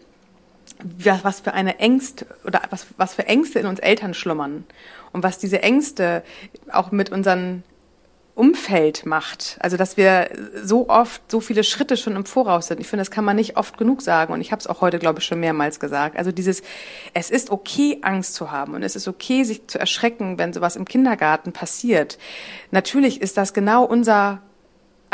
was 0.80 1.40
für 1.40 1.54
eine 1.54 1.80
Ängste 1.80 2.26
oder 2.46 2.62
was, 2.70 2.88
was 2.98 3.14
für 3.14 3.26
Ängste 3.28 3.60
in 3.60 3.66
uns 3.66 3.80
Eltern 3.80 4.14
schlummern 4.14 4.66
und 5.14 5.24
was 5.24 5.38
diese 5.38 5.62
Ängste 5.62 6.24
auch 6.72 6.92
mit 6.92 7.12
unseren 7.12 7.64
Umfeld 8.36 9.06
macht. 9.06 9.58
Also 9.62 9.78
dass 9.78 9.96
wir 9.96 10.30
so 10.62 10.90
oft 10.90 11.22
so 11.32 11.40
viele 11.40 11.64
Schritte 11.64 11.96
schon 11.96 12.18
im 12.18 12.26
Voraus 12.26 12.68
sind. 12.68 12.82
Ich 12.82 12.88
finde, 12.88 13.02
das 13.02 13.12
kann 13.12 13.24
man 13.24 13.38
nicht 13.38 13.56
oft 13.56 13.78
genug 13.78 14.02
sagen. 14.02 14.34
Und 14.34 14.42
ich 14.42 14.52
habe 14.52 14.60
es 14.60 14.68
auch 14.68 14.82
heute, 14.82 15.00
glaube 15.00 15.20
ich, 15.20 15.26
schon 15.26 15.40
mehrmals 15.40 15.80
gesagt. 15.80 16.18
Also 16.18 16.34
dieses, 16.34 16.62
es 17.14 17.30
ist 17.30 17.50
okay, 17.50 18.00
Angst 18.02 18.34
zu 18.34 18.52
haben 18.52 18.74
und 18.74 18.84
es 18.84 18.98
ist 18.98 19.08
okay, 19.08 19.44
sich 19.44 19.68
zu 19.68 19.80
erschrecken, 19.80 20.38
wenn 20.38 20.52
sowas 20.52 20.76
im 20.76 20.84
Kindergarten 20.84 21.54
passiert. 21.54 22.18
Natürlich 22.72 23.22
ist 23.22 23.38
das 23.38 23.54
genau 23.54 23.86
unser 23.86 24.42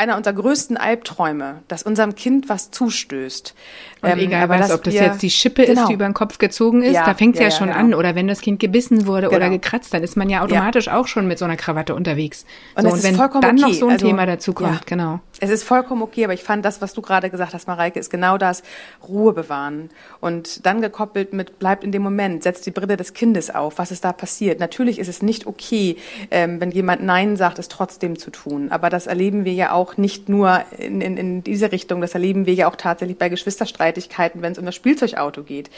einer 0.01 0.17
unserer 0.17 0.33
größten 0.33 0.77
Albträume, 0.77 1.61
dass 1.67 1.83
unserem 1.83 2.15
Kind 2.15 2.49
was 2.49 2.71
zustößt. 2.71 3.53
Und 4.01 4.09
ähm, 4.09 4.17
egal 4.17 4.49
was, 4.49 4.71
ob 4.71 4.83
das 4.83 4.95
jetzt 4.95 5.21
die 5.21 5.29
Schippe 5.29 5.63
genau. 5.63 5.81
ist, 5.81 5.87
die 5.89 5.93
über 5.93 6.05
den 6.05 6.15
Kopf 6.15 6.39
gezogen 6.39 6.81
ist, 6.81 6.95
ja, 6.95 7.05
da 7.05 7.13
fängt 7.13 7.35
es 7.35 7.39
ja, 7.39 7.49
ja, 7.49 7.51
schon 7.51 7.67
genau. 7.67 7.79
an. 7.79 7.93
Oder 7.93 8.15
wenn 8.15 8.27
das 8.27 8.41
Kind 8.41 8.59
gebissen 8.59 9.05
wurde 9.05 9.27
genau. 9.27 9.37
oder 9.37 9.49
gekratzt, 9.51 9.93
dann 9.93 10.01
ist 10.01 10.17
man 10.17 10.27
ja 10.29 10.41
automatisch 10.41 10.87
auch 10.87 11.07
schon 11.07 11.27
mit 11.27 11.37
so 11.37 11.45
einer 11.45 11.55
Krawatte 11.55 11.93
unterwegs. 11.93 12.45
Und, 12.75 12.83
so, 12.83 12.89
und 12.89 13.03
wenn 13.03 13.15
dann 13.15 13.29
okay. 13.29 13.53
noch 13.53 13.73
so 13.73 13.85
ein 13.85 13.93
also, 13.93 14.07
Thema 14.07 14.25
dazu 14.25 14.53
kommt, 14.53 14.87
genau. 14.87 15.19
Es 15.39 15.49
ist 15.49 15.63
vollkommen 15.63 16.01
okay, 16.01 16.23
aber 16.23 16.33
ich 16.33 16.43
fand 16.43 16.65
das, 16.65 16.81
was 16.81 16.93
du 16.93 17.01
gerade 17.01 17.29
gesagt 17.29 17.53
hast, 17.53 17.67
Mareike, 17.67 17.99
ist 17.99 18.09
genau 18.09 18.37
das, 18.37 18.63
Ruhe 19.07 19.33
bewahren. 19.33 19.89
Und 20.19 20.65
dann 20.65 20.81
gekoppelt 20.81 21.33
mit, 21.33 21.59
bleibt 21.59 21.83
in 21.83 21.91
dem 21.91 22.01
Moment, 22.01 22.43
setzt 22.43 22.65
die 22.65 22.71
Brille 22.71 22.97
des 22.97 23.13
Kindes 23.13 23.53
auf, 23.53 23.77
was 23.77 23.91
ist 23.91 24.03
da 24.03 24.13
passiert. 24.13 24.59
Natürlich 24.59 24.97
ist 24.97 25.07
es 25.07 25.21
nicht 25.21 25.45
okay, 25.45 25.97
ähm, 26.31 26.59
wenn 26.59 26.71
jemand 26.71 27.03
Nein 27.03 27.37
sagt, 27.37 27.59
es 27.59 27.67
trotzdem 27.67 28.17
zu 28.17 28.31
tun. 28.31 28.71
Aber 28.71 28.89
das 28.89 29.07
erleben 29.07 29.45
wir 29.45 29.53
ja 29.53 29.71
auch 29.71 29.90
nicht 29.97 30.29
nur 30.29 30.63
in, 30.77 31.01
in, 31.01 31.17
in 31.17 31.43
diese 31.43 31.71
Richtung, 31.71 32.01
das 32.01 32.13
erleben 32.13 32.45
wir 32.45 32.53
ja 32.53 32.69
auch 32.69 32.75
tatsächlich 32.75 33.17
bei 33.17 33.29
Geschwisterstreitigkeiten, 33.29 34.41
wenn 34.41 34.51
es 34.51 34.57
um 34.57 34.65
das 34.65 34.75
Spielzeugauto 34.75 35.43
geht. 35.43 35.69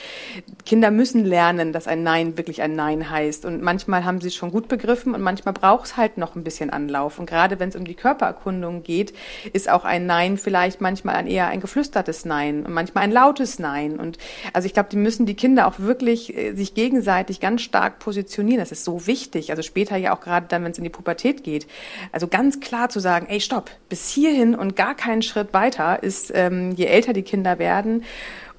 Kinder 0.65 0.91
müssen 0.91 1.25
lernen, 1.25 1.73
dass 1.73 1.87
ein 1.87 2.03
Nein 2.03 2.37
wirklich 2.37 2.61
ein 2.61 2.75
Nein 2.75 3.09
heißt. 3.09 3.45
Und 3.45 3.61
manchmal 3.61 4.05
haben 4.05 4.21
sie 4.21 4.27
es 4.27 4.35
schon 4.35 4.51
gut 4.51 4.67
begriffen 4.67 5.13
und 5.13 5.21
manchmal 5.21 5.53
braucht 5.53 5.85
es 5.85 5.97
halt 5.97 6.17
noch 6.17 6.35
ein 6.35 6.43
bisschen 6.43 6.69
Anlauf. 6.69 7.19
Und 7.19 7.25
gerade 7.25 7.59
wenn 7.59 7.69
es 7.69 7.75
um 7.75 7.85
die 7.85 7.95
Körpererkundung 7.95 8.83
geht, 8.83 9.13
ist 9.53 9.69
auch 9.69 9.85
ein 9.85 10.05
Nein 10.05 10.37
vielleicht 10.37 10.81
manchmal 10.81 11.15
ein 11.15 11.27
eher 11.27 11.47
ein 11.47 11.61
geflüstertes 11.61 12.25
Nein 12.25 12.65
und 12.65 12.73
manchmal 12.73 13.03
ein 13.03 13.11
lautes 13.11 13.59
Nein. 13.59 13.99
Und 13.99 14.17
also 14.53 14.65
ich 14.65 14.73
glaube, 14.73 14.89
die 14.89 14.97
müssen 14.97 15.25
die 15.25 15.35
Kinder 15.35 15.67
auch 15.67 15.79
wirklich 15.79 16.35
äh, 16.35 16.53
sich 16.53 16.73
gegenseitig 16.73 17.39
ganz 17.39 17.61
stark 17.61 17.99
positionieren. 17.99 18.59
Das 18.59 18.71
ist 18.71 18.83
so 18.83 19.07
wichtig. 19.07 19.51
Also 19.51 19.61
später 19.61 19.97
ja 19.97 20.15
auch 20.15 20.21
gerade 20.21 20.47
dann, 20.47 20.63
wenn 20.63 20.71
es 20.71 20.77
in 20.77 20.83
die 20.83 20.89
Pubertät 20.89 21.43
geht. 21.43 21.67
Also 22.11 22.27
ganz 22.27 22.59
klar 22.59 22.89
zu 22.89 22.99
sagen, 22.99 23.27
ey, 23.29 23.41
stopp, 23.41 23.69
bis 23.89 24.02
hierhin 24.09 24.55
und 24.55 24.75
gar 24.75 24.95
keinen 24.95 25.21
Schritt 25.21 25.53
weiter 25.53 26.03
ist, 26.03 26.31
ähm, 26.33 26.71
je 26.71 26.85
älter 26.85 27.13
die 27.13 27.23
Kinder 27.23 27.59
werden, 27.59 28.03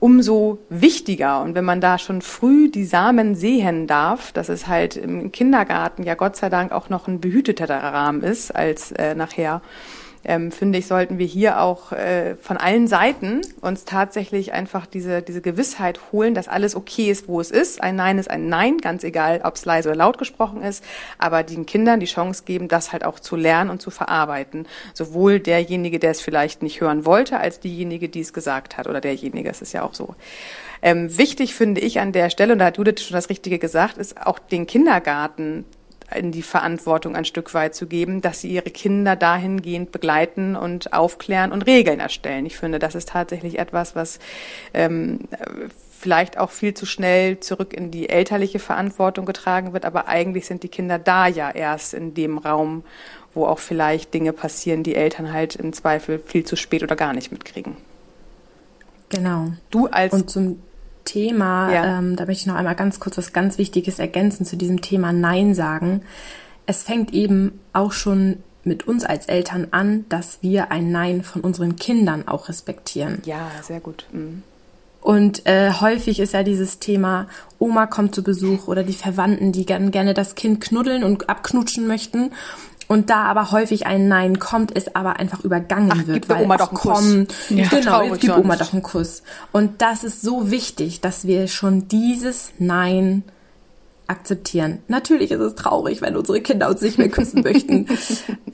umso 0.00 0.58
wichtiger. 0.68 1.40
Und 1.40 1.54
wenn 1.54 1.64
man 1.64 1.80
da 1.80 1.98
schon 1.98 2.20
früh 2.20 2.70
die 2.70 2.84
Samen 2.84 3.34
sehen 3.34 3.86
darf, 3.86 4.32
dass 4.32 4.48
es 4.48 4.66
halt 4.66 4.96
im 4.96 5.32
Kindergarten 5.32 6.02
ja 6.02 6.14
Gott 6.14 6.36
sei 6.36 6.50
Dank 6.50 6.72
auch 6.72 6.90
noch 6.90 7.08
ein 7.08 7.20
behüteter 7.20 7.68
Rahmen 7.68 8.22
ist 8.22 8.54
als 8.54 8.92
äh, 8.92 9.14
nachher 9.14 9.62
ähm, 10.24 10.50
finde 10.50 10.78
ich, 10.78 10.86
sollten 10.86 11.18
wir 11.18 11.26
hier 11.26 11.60
auch 11.60 11.92
äh, 11.92 12.36
von 12.36 12.56
allen 12.56 12.88
Seiten 12.88 13.42
uns 13.60 13.84
tatsächlich 13.84 14.52
einfach 14.52 14.86
diese, 14.86 15.22
diese 15.22 15.40
Gewissheit 15.40 16.00
holen, 16.12 16.34
dass 16.34 16.48
alles 16.48 16.74
okay 16.74 17.10
ist, 17.10 17.28
wo 17.28 17.40
es 17.40 17.50
ist. 17.50 17.82
Ein 17.82 17.96
Nein 17.96 18.18
ist 18.18 18.30
ein 18.30 18.48
Nein, 18.48 18.78
ganz 18.78 19.04
egal, 19.04 19.40
ob 19.44 19.56
es 19.56 19.64
leise 19.64 19.90
oder 19.90 19.96
laut 19.96 20.18
gesprochen 20.18 20.62
ist, 20.62 20.84
aber 21.18 21.42
den 21.42 21.66
Kindern 21.66 22.00
die 22.00 22.06
Chance 22.06 22.44
geben, 22.44 22.68
das 22.68 22.92
halt 22.92 23.04
auch 23.04 23.20
zu 23.20 23.36
lernen 23.36 23.70
und 23.70 23.82
zu 23.82 23.90
verarbeiten. 23.90 24.66
Sowohl 24.94 25.40
derjenige, 25.40 25.98
der 25.98 26.12
es 26.12 26.20
vielleicht 26.20 26.62
nicht 26.62 26.80
hören 26.80 27.04
wollte, 27.04 27.38
als 27.38 27.60
diejenige, 27.60 28.08
die 28.08 28.20
es 28.20 28.32
gesagt 28.32 28.76
hat 28.76 28.86
oder 28.86 29.00
derjenige. 29.00 29.50
Es 29.50 29.62
ist 29.62 29.72
ja 29.72 29.82
auch 29.82 29.94
so. 29.94 30.14
Ähm, 30.82 31.16
wichtig 31.16 31.54
finde 31.54 31.80
ich 31.80 32.00
an 32.00 32.12
der 32.12 32.30
Stelle, 32.30 32.52
und 32.52 32.58
da 32.58 32.66
hat 32.66 32.76
Judith 32.76 33.02
schon 33.02 33.14
das 33.14 33.30
Richtige 33.30 33.58
gesagt, 33.58 33.98
ist 33.98 34.26
auch 34.26 34.38
den 34.38 34.66
Kindergarten 34.66 35.64
in 36.14 36.32
die 36.32 36.42
Verantwortung 36.42 37.16
ein 37.16 37.24
Stück 37.24 37.54
weit 37.54 37.74
zu 37.74 37.86
geben, 37.86 38.20
dass 38.20 38.40
sie 38.40 38.48
ihre 38.50 38.70
Kinder 38.70 39.16
dahingehend 39.16 39.92
begleiten 39.92 40.56
und 40.56 40.92
aufklären 40.92 41.52
und 41.52 41.62
Regeln 41.62 42.00
erstellen. 42.00 42.46
Ich 42.46 42.56
finde, 42.56 42.78
das 42.78 42.94
ist 42.94 43.10
tatsächlich 43.10 43.58
etwas, 43.58 43.96
was 43.96 44.18
ähm, 44.74 45.20
vielleicht 45.98 46.38
auch 46.38 46.50
viel 46.50 46.74
zu 46.74 46.84
schnell 46.84 47.40
zurück 47.40 47.72
in 47.72 47.90
die 47.90 48.10
elterliche 48.10 48.58
Verantwortung 48.58 49.24
getragen 49.24 49.72
wird, 49.72 49.86
aber 49.86 50.06
eigentlich 50.06 50.46
sind 50.46 50.62
die 50.62 50.68
Kinder 50.68 50.98
da 50.98 51.26
ja 51.26 51.50
erst 51.50 51.94
in 51.94 52.12
dem 52.12 52.36
Raum, 52.36 52.84
wo 53.32 53.46
auch 53.46 53.58
vielleicht 53.58 54.12
Dinge 54.12 54.32
passieren, 54.32 54.82
die 54.82 54.94
Eltern 54.94 55.32
halt 55.32 55.56
im 55.56 55.72
Zweifel 55.72 56.18
viel 56.18 56.44
zu 56.44 56.56
spät 56.56 56.82
oder 56.82 56.94
gar 56.94 57.14
nicht 57.14 57.32
mitkriegen. 57.32 57.76
Genau. 59.08 59.52
Du 59.70 59.86
als 59.86 60.12
und 60.12 60.30
zum 60.30 60.62
Thema, 61.04 61.72
ja. 61.72 61.98
ähm, 61.98 62.16
da 62.16 62.26
möchte 62.26 62.42
ich 62.42 62.46
noch 62.46 62.54
einmal 62.54 62.74
ganz 62.74 63.00
kurz 63.00 63.18
was 63.18 63.32
ganz 63.32 63.58
Wichtiges 63.58 63.98
ergänzen 63.98 64.44
zu 64.44 64.56
diesem 64.56 64.80
Thema 64.80 65.12
Nein 65.12 65.54
sagen. 65.54 66.02
Es 66.66 66.82
fängt 66.82 67.12
eben 67.12 67.60
auch 67.72 67.92
schon 67.92 68.38
mit 68.64 68.88
uns 68.88 69.04
als 69.04 69.26
Eltern 69.26 69.68
an, 69.70 70.06
dass 70.08 70.38
wir 70.40 70.70
ein 70.70 70.90
Nein 70.90 71.22
von 71.22 71.42
unseren 71.42 71.76
Kindern 71.76 72.26
auch 72.26 72.48
respektieren. 72.48 73.20
Ja, 73.24 73.50
sehr 73.62 73.80
gut. 73.80 74.06
Mhm. 74.12 74.42
Und 75.04 75.44
äh, 75.44 75.70
häufig 75.70 76.18
ist 76.18 76.32
ja 76.32 76.42
dieses 76.42 76.78
Thema, 76.78 77.28
Oma 77.58 77.86
kommt 77.86 78.14
zu 78.14 78.22
Besuch 78.22 78.68
oder 78.68 78.82
die 78.82 78.94
Verwandten, 78.94 79.52
die 79.52 79.66
gern, 79.66 79.90
gerne 79.90 80.14
das 80.14 80.34
Kind 80.34 80.62
knuddeln 80.62 81.04
und 81.04 81.28
abknutschen 81.28 81.86
möchten 81.86 82.30
und 82.88 83.10
da 83.10 83.24
aber 83.24 83.50
häufig 83.50 83.86
ein 83.86 84.08
Nein 84.08 84.38
kommt, 84.38 84.76
es 84.76 84.94
aber 84.94 85.18
einfach 85.18 85.40
übergangen 85.40 85.92
Ach, 85.92 86.06
wird, 86.06 86.22
gib 86.22 86.28
weil 86.28 86.44
Oma 86.44 86.56
doch 86.56 86.70
einen 86.70 86.78
kommen, 86.78 87.26
Kuss. 87.26 87.50
Ja. 87.50 87.68
Genau, 87.68 88.02
jetzt 88.02 88.20
gib 88.20 88.36
Oma 88.36 88.56
doch 88.56 88.72
einen 88.72 88.82
Kuss. 88.82 89.22
Und 89.52 89.82
das 89.82 90.04
ist 90.04 90.22
so 90.22 90.50
wichtig, 90.50 91.00
dass 91.00 91.26
wir 91.26 91.48
schon 91.48 91.88
dieses 91.88 92.52
Nein 92.58 93.22
akzeptieren. 94.06 94.82
Natürlich 94.88 95.30
ist 95.30 95.40
es 95.40 95.54
traurig, 95.54 96.02
wenn 96.02 96.16
unsere 96.16 96.40
Kinder 96.40 96.68
uns 96.68 96.82
nicht 96.82 96.98
mehr 96.98 97.08
küssen 97.08 97.42
möchten. 97.42 97.86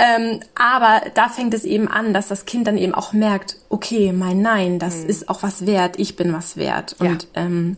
Ähm, 0.02 0.40
aber 0.54 1.02
da 1.12 1.28
fängt 1.28 1.52
es 1.52 1.64
eben 1.64 1.86
an, 1.86 2.14
dass 2.14 2.28
das 2.28 2.46
Kind 2.46 2.66
dann 2.66 2.78
eben 2.78 2.94
auch 2.94 3.12
merkt, 3.12 3.56
okay, 3.68 4.14
mein 4.14 4.40
Nein, 4.40 4.78
das 4.78 5.02
mhm. 5.02 5.10
ist 5.10 5.28
auch 5.28 5.42
was 5.42 5.66
wert, 5.66 5.98
ich 5.98 6.16
bin 6.16 6.32
was 6.32 6.56
wert. 6.56 6.96
Und 7.00 7.28
ja. 7.36 7.42
ähm, 7.42 7.76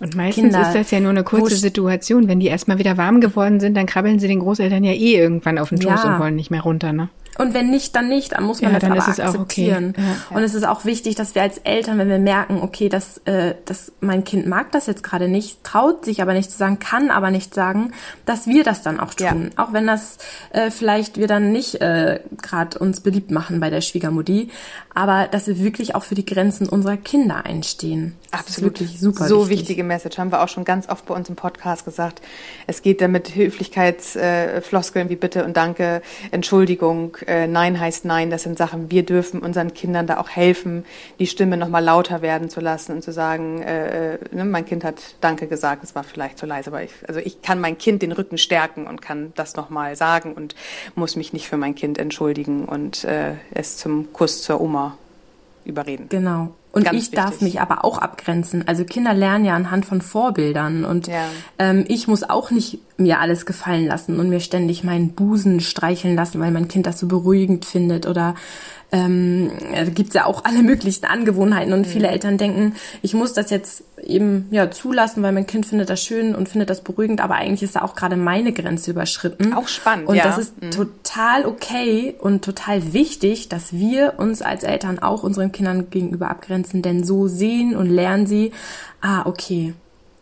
und 0.00 0.16
meistens 0.16 0.44
Kinder, 0.44 0.62
ist 0.62 0.74
das 0.74 0.90
ja 0.90 1.00
nur 1.00 1.10
eine 1.10 1.24
kurze 1.24 1.56
Situation. 1.56 2.28
Wenn 2.28 2.40
die 2.40 2.46
erstmal 2.46 2.78
wieder 2.78 2.96
warm 2.96 3.20
geworden 3.20 3.60
sind, 3.60 3.76
dann 3.76 3.86
krabbeln 3.86 4.18
sie 4.18 4.28
den 4.28 4.40
Großeltern 4.40 4.82
ja 4.82 4.92
eh 4.92 5.16
irgendwann 5.16 5.58
auf 5.58 5.68
den 5.68 5.80
Schoß 5.80 6.04
ja. 6.04 6.14
und 6.14 6.20
wollen 6.20 6.36
nicht 6.36 6.50
mehr 6.50 6.62
runter, 6.62 6.92
ne? 6.92 7.08
Und 7.38 7.54
wenn 7.54 7.70
nicht, 7.70 7.94
dann 7.96 8.08
nicht. 8.08 8.32
Dann 8.32 8.44
muss 8.44 8.62
man 8.62 8.72
ja, 8.72 8.78
das 8.78 8.90
aber 8.90 9.28
akzeptieren. 9.28 9.90
Okay. 9.90 10.02
Ja, 10.30 10.36
und 10.36 10.42
es 10.42 10.54
ist 10.54 10.66
auch 10.66 10.84
wichtig, 10.84 11.14
dass 11.14 11.34
wir 11.34 11.42
als 11.42 11.58
Eltern, 11.58 11.98
wenn 11.98 12.08
wir 12.08 12.18
merken, 12.18 12.60
okay, 12.62 12.88
dass, 12.88 13.18
äh, 13.24 13.54
dass 13.64 13.92
mein 14.00 14.24
Kind 14.24 14.46
mag 14.46 14.72
das 14.72 14.86
jetzt 14.86 15.02
gerade 15.02 15.28
nicht, 15.28 15.64
traut 15.64 16.04
sich 16.04 16.22
aber 16.22 16.32
nicht 16.32 16.50
zu 16.50 16.56
sagen, 16.56 16.78
kann 16.78 17.10
aber 17.10 17.30
nicht 17.30 17.54
sagen, 17.54 17.92
dass 18.26 18.46
wir 18.46 18.64
das 18.64 18.82
dann 18.82 19.00
auch 19.00 19.14
tun. 19.14 19.50
Auch 19.56 19.72
wenn 19.72 19.86
das 19.86 20.18
äh, 20.52 20.70
vielleicht 20.70 21.18
wir 21.18 21.26
dann 21.26 21.52
nicht 21.52 21.80
äh, 21.80 22.20
gerade 22.40 22.78
uns 22.78 23.00
beliebt 23.00 23.30
machen 23.30 23.60
bei 23.60 23.70
der 23.70 23.80
Schwiegermutti, 23.80 24.50
aber 24.94 25.26
dass 25.28 25.46
wir 25.46 25.58
wirklich 25.58 25.94
auch 25.94 26.04
für 26.04 26.14
die 26.14 26.24
Grenzen 26.24 26.68
unserer 26.68 26.96
Kinder 26.96 27.44
einstehen. 27.44 28.14
Das 28.30 28.40
Absolut. 28.40 28.80
wirklich 28.80 29.00
super 29.00 29.26
so 29.26 29.48
wichtig. 29.48 29.60
wichtige 29.60 29.84
Message. 29.84 30.18
Haben 30.18 30.30
wir 30.30 30.42
auch 30.42 30.48
schon 30.48 30.64
ganz 30.64 30.88
oft 30.88 31.06
bei 31.06 31.14
uns 31.14 31.28
im 31.28 31.36
Podcast 31.36 31.84
gesagt. 31.84 32.22
Es 32.66 32.82
geht 32.82 33.00
damit 33.00 33.34
Höflichkeitsfloskeln 33.34 35.08
äh, 35.08 35.10
wie 35.10 35.16
Bitte 35.16 35.44
und 35.44 35.56
Danke, 35.56 36.02
Entschuldigung, 36.30 37.16
äh, 37.26 37.46
Nein 37.46 37.78
heißt 37.78 38.04
Nein. 38.04 38.30
Das 38.30 38.42
sind 38.42 38.58
Sachen, 38.58 38.90
wir 38.90 39.04
dürfen 39.04 39.40
unseren 39.40 39.74
Kindern 39.74 40.06
da 40.06 40.18
auch 40.18 40.28
helfen, 40.28 40.84
die 41.18 41.26
Stimme 41.26 41.56
nochmal 41.56 41.82
lauter 41.82 42.22
werden 42.22 42.48
zu 42.48 42.60
lassen 42.60 42.92
und 42.92 43.02
zu 43.02 43.12
sagen, 43.12 43.62
äh, 43.62 44.14
äh, 44.14 44.18
ne, 44.32 44.44
mein 44.44 44.64
Kind 44.64 44.84
hat 44.84 45.16
Danke 45.20 45.46
gesagt, 45.46 45.84
es 45.84 45.94
war 45.94 46.04
vielleicht 46.04 46.38
zu 46.38 46.46
leise, 46.46 46.70
aber 46.70 46.82
ich, 46.82 46.92
also 47.06 47.20
ich 47.20 47.42
kann 47.42 47.60
mein 47.60 47.78
Kind 47.78 48.02
den 48.02 48.12
Rücken 48.12 48.38
stärken 48.38 48.86
und 48.86 49.02
kann 49.02 49.32
das 49.34 49.56
nochmal 49.56 49.96
sagen 49.96 50.34
und 50.34 50.54
muss 50.94 51.16
mich 51.16 51.32
nicht 51.32 51.48
für 51.48 51.56
mein 51.56 51.74
Kind 51.74 51.98
entschuldigen 51.98 52.64
und 52.64 53.04
äh, 53.04 53.34
es 53.52 53.76
zum 53.76 54.12
Kuss 54.12 54.42
zur 54.42 54.60
Oma 54.60 54.98
überreden. 55.64 56.06
Genau. 56.08 56.54
Und 56.72 56.84
Ganz 56.84 56.96
ich 56.96 57.02
wichtig. 57.04 57.18
darf 57.20 57.40
mich 57.40 57.60
aber 57.60 57.84
auch 57.84 57.98
abgrenzen. 57.98 58.66
Also 58.66 58.84
Kinder 58.84 59.14
lernen 59.14 59.44
ja 59.44 59.54
anhand 59.54 59.86
von 59.86 60.00
Vorbildern 60.00 60.84
und 60.84 61.06
ja. 61.06 61.28
ähm, 61.58 61.84
ich 61.86 62.08
muss 62.08 62.24
auch 62.24 62.50
nicht 62.50 62.80
mir 62.96 63.20
alles 63.20 63.46
gefallen 63.46 63.86
lassen 63.86 64.18
und 64.18 64.28
mir 64.28 64.40
ständig 64.40 64.82
meinen 64.82 65.12
Busen 65.12 65.60
streicheln 65.60 66.16
lassen, 66.16 66.40
weil 66.40 66.50
mein 66.50 66.66
Kind 66.66 66.86
das 66.86 66.98
so 66.98 67.06
beruhigend 67.06 67.64
findet 67.64 68.06
oder 68.06 68.34
ähm, 68.94 69.50
da 69.74 69.84
gibt's 69.86 70.14
ja 70.14 70.24
auch 70.24 70.44
alle 70.44 70.62
möglichen 70.62 71.04
Angewohnheiten 71.04 71.72
und 71.72 71.80
mhm. 71.80 71.84
viele 71.84 72.08
Eltern 72.08 72.38
denken, 72.38 72.76
ich 73.02 73.12
muss 73.12 73.32
das 73.32 73.50
jetzt 73.50 73.82
eben 74.00 74.46
ja 74.52 74.70
zulassen, 74.70 75.22
weil 75.22 75.32
mein 75.32 75.48
Kind 75.48 75.66
findet 75.66 75.90
das 75.90 76.00
schön 76.00 76.34
und 76.34 76.48
findet 76.48 76.70
das 76.70 76.82
beruhigend, 76.82 77.20
aber 77.20 77.34
eigentlich 77.34 77.64
ist 77.64 77.74
da 77.74 77.82
auch 77.82 77.96
gerade 77.96 78.16
meine 78.16 78.52
Grenze 78.52 78.92
überschritten. 78.92 79.52
Auch 79.52 79.66
spannend. 79.66 80.06
Und 80.06 80.14
ja. 80.14 80.24
das 80.24 80.38
ist 80.38 80.62
mhm. 80.62 80.70
total 80.70 81.44
okay 81.44 82.14
und 82.20 82.44
total 82.44 82.92
wichtig, 82.92 83.48
dass 83.48 83.72
wir 83.72 84.14
uns 84.18 84.42
als 84.42 84.62
Eltern 84.62 85.00
auch 85.00 85.24
unseren 85.24 85.50
Kindern 85.50 85.90
gegenüber 85.90 86.30
abgrenzen, 86.30 86.80
denn 86.82 87.02
so 87.02 87.26
sehen 87.26 87.74
und 87.74 87.90
lernen 87.90 88.26
sie, 88.26 88.52
ah, 89.00 89.26
okay, 89.26 89.74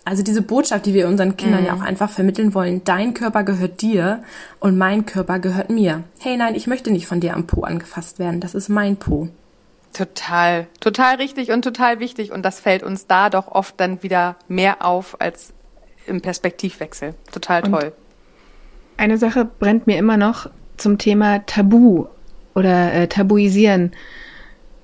also 0.05 0.23
diese 0.23 0.43
Botschaft, 0.43 0.87
die 0.87 0.95
wir 0.95 1.07
unseren 1.07 1.37
Kindern 1.37 1.63
mm. 1.63 1.67
ja 1.67 1.75
mhm. 1.75 1.81
auch 1.81 1.85
einfach 1.85 2.11
vermitteln 2.11 2.55
wollen, 2.55 2.83
dein 2.85 3.15
Körper 3.15 3.45
gehört 3.45 3.83
dir 3.83 4.23
und 4.59 4.77
mein 4.77 5.07
Körper 5.07 5.39
gehört 5.39 5.71
mir. 5.71 6.03
Hey, 6.19 6.37
nein, 6.37 6.55
ich 6.55 6.67
möchte 6.67 6.91
nicht 6.91 7.07
von 7.07 7.21
dir 7.21 7.35
am 7.35 7.47
Po 7.47 7.63
angefasst 7.63 8.19
werden, 8.19 8.41
das 8.41 8.55
ist 8.55 8.69
mein 8.69 8.97
Po. 8.97 9.29
Total, 9.93 10.67
total 10.81 11.17
richtig 11.17 11.53
und 11.53 11.63
total 11.63 12.01
wichtig 12.01 12.33
und 12.33 12.43
das 12.43 12.61
fällt 12.61 12.83
uns 12.83 13.07
da 13.07 13.29
doch 13.29 13.49
oft 13.49 13.79
dann 13.79 14.03
wieder 14.03 14.37
mehr 14.49 14.85
auf 14.85 15.21
als 15.21 15.53
im 16.07 16.21
Perspektivwechsel. 16.21 17.15
Total 17.31 17.63
toll. 17.63 17.85
Und 17.85 17.93
eine 18.97 19.19
Sache 19.19 19.45
brennt 19.45 19.87
mir 19.87 19.99
immer 19.99 20.17
noch 20.17 20.49
zum 20.79 20.99
Thema 20.99 21.41
Tabu 21.47 22.07
oder 22.55 22.93
äh, 22.93 23.09
Tabuisieren. 23.09 23.93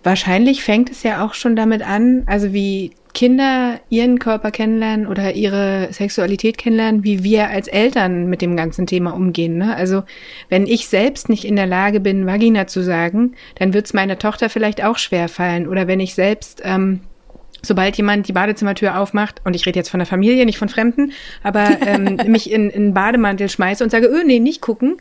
Wahrscheinlich 0.05 0.63
fängt 0.63 0.91
es 0.91 1.03
ja 1.03 1.25
auch 1.25 1.35
schon 1.35 1.57
damit 1.57 1.83
an, 1.83 2.25
also 2.27 2.53
wie 2.53 2.93
Kinder 3.15 3.81
ihren 3.89 4.19
Körper 4.19 4.51
kennenlernen 4.51 5.07
oder 5.07 5.35
ihre 5.35 5.89
Sexualität 5.93 6.59
kennenlernen, 6.59 7.05
wie 7.05 7.25
wir 7.25 7.49
als 7.49 7.69
Eltern 7.69 8.27
mit 8.27 8.43
dem 8.43 8.57
ganzen 8.57 8.87
Thema 8.87 9.11
umgehen. 9.11 9.59
Ne? 9.59 9.75
Also 9.75 10.03
wenn 10.49 10.67
ich 10.67 10.89
selbst 10.89 11.29
nicht 11.29 11.45
in 11.45 11.57
der 11.57 11.67
Lage 11.67 12.01
bin, 12.01 12.27
Vagina 12.27 12.67
zu 12.67 12.83
sagen, 12.83 13.35
dann 13.57 13.75
wird 13.75 13.87
es 13.87 13.95
meiner 13.95 14.19
Tochter 14.19 14.49
vielleicht 14.51 14.85
auch 14.85 14.99
schwer 14.99 15.29
fallen. 15.29 15.69
Oder 15.69 15.87
wenn 15.87 16.01
ich 16.01 16.15
selbst 16.15 16.63
ähm, 16.65 17.01
sobald 17.63 17.97
jemand 17.97 18.29
die 18.29 18.33
Badezimmertür 18.33 18.99
aufmacht, 18.99 19.41
und 19.45 19.57
ich 19.57 19.67
rede 19.67 19.79
jetzt 19.79 19.89
von 19.89 19.99
der 19.99 20.07
Familie, 20.07 20.47
nicht 20.47 20.59
von 20.59 20.69
Fremden, 20.69 21.13
aber 21.43 21.69
ähm, 21.87 22.19
mich 22.27 22.51
in, 22.51 22.71
in 22.71 22.95
Bademantel 22.95 23.49
schmeiße 23.49 23.83
und 23.83 23.91
sage, 23.91 24.07
öh, 24.07 24.25
nee, 24.25 24.39
nicht 24.39 24.61
gucken, 24.61 24.97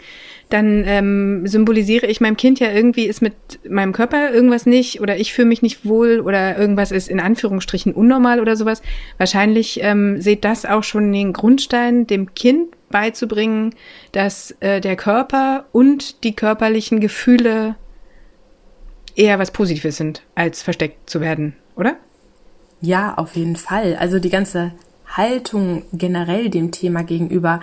dann 0.49 0.83
ähm, 0.85 1.45
symbolisiere 1.45 2.05
ich 2.07 2.21
meinem 2.21 2.37
Kind 2.37 2.59
ja 2.59 2.71
irgendwie 2.71 3.05
ist 3.05 3.21
mit 3.21 3.33
meinem 3.67 3.91
Körper 3.91 4.31
irgendwas 4.31 4.65
nicht 4.65 5.01
oder 5.01 5.17
ich 5.17 5.33
fühle 5.33 5.49
mich 5.49 5.61
nicht 5.61 5.85
wohl 5.85 6.21
oder 6.21 6.57
irgendwas 6.57 6.91
ist 6.91 7.09
in 7.09 7.19
Anführungsstrichen 7.19 7.93
unnormal 7.93 8.39
oder 8.39 8.55
sowas. 8.55 8.81
Wahrscheinlich 9.17 9.79
ähm, 9.83 10.21
seht 10.21 10.45
das 10.45 10.65
auch 10.65 10.83
schon 10.83 11.11
den 11.11 11.33
Grundstein, 11.33 12.07
dem 12.07 12.33
Kind 12.33 12.69
beizubringen, 12.89 13.75
dass 14.13 14.55
äh, 14.61 14.79
der 14.79 14.95
Körper 14.95 15.65
und 15.73 16.23
die 16.23 16.33
körperlichen 16.33 17.01
Gefühle 17.01 17.75
eher 19.15 19.39
was 19.39 19.51
Positives 19.51 19.97
sind, 19.97 20.21
als 20.35 20.61
versteckt 20.61 21.09
zu 21.09 21.19
werden, 21.19 21.55
oder? 21.75 21.97
Ja, 22.79 23.15
auf 23.15 23.35
jeden 23.35 23.55
Fall. 23.55 23.97
Also 23.99 24.19
die 24.19 24.29
ganze 24.29 24.71
Haltung 25.07 25.83
generell 25.91 26.49
dem 26.49 26.71
Thema 26.71 27.03
gegenüber, 27.03 27.61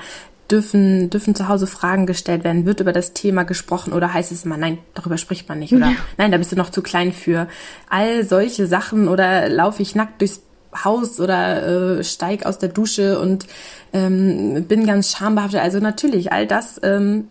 dürfen, 0.50 1.10
dürfen 1.10 1.34
zu 1.34 1.48
Hause 1.48 1.66
Fragen 1.66 2.06
gestellt 2.06 2.44
werden, 2.44 2.66
wird 2.66 2.80
über 2.80 2.92
das 2.92 3.12
Thema 3.12 3.44
gesprochen 3.44 3.92
oder 3.92 4.12
heißt 4.12 4.32
es 4.32 4.44
immer, 4.44 4.56
nein, 4.56 4.78
darüber 4.94 5.16
spricht 5.16 5.48
man 5.48 5.58
nicht 5.58 5.72
oder 5.72 5.86
ja. 5.86 5.96
nein, 6.18 6.32
da 6.32 6.38
bist 6.38 6.52
du 6.52 6.56
noch 6.56 6.70
zu 6.70 6.82
klein 6.82 7.12
für. 7.12 7.48
All 7.88 8.24
solche 8.24 8.66
Sachen 8.66 9.08
oder 9.08 9.48
laufe 9.48 9.82
ich 9.82 9.94
nackt 9.94 10.20
durchs 10.20 10.42
Haus 10.84 11.20
oder 11.20 11.98
äh, 11.98 12.04
steig 12.04 12.46
aus 12.46 12.58
der 12.58 12.68
Dusche 12.68 13.20
und 13.20 13.46
ähm, 13.92 14.64
bin 14.64 14.86
ganz 14.86 15.12
schambehaftet. 15.12 15.60
Also 15.60 15.78
natürlich, 15.78 16.32
all 16.32 16.46
das 16.46 16.80
ähm, 16.82 17.28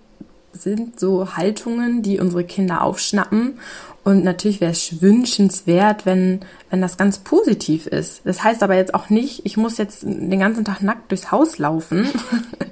sind 0.54 1.00
so 1.00 1.36
Haltungen, 1.36 2.02
die 2.04 2.20
unsere 2.20 2.44
Kinder 2.44 2.82
aufschnappen 2.82 3.60
und 4.04 4.24
natürlich 4.26 4.60
wäre 4.60 4.72
es 4.72 5.02
wünschenswert, 5.02 6.06
wenn, 6.06 6.42
wenn 6.70 6.82
das 6.82 6.98
ganz 6.98 7.20
positiv 7.20 7.88
ist. 7.88 8.22
Das 8.26 8.44
heißt 8.44 8.62
aber 8.62 8.76
jetzt 8.76 8.94
auch 8.94 9.10
nicht, 9.10 9.46
ich 9.46 9.56
muss 9.56 9.78
jetzt 9.78 10.04
den 10.04 10.40
ganzen 10.40 10.66
Tag 10.66 10.82
nackt 10.82 11.10
durchs 11.10 11.32
Haus 11.32 11.58
laufen 11.58 12.08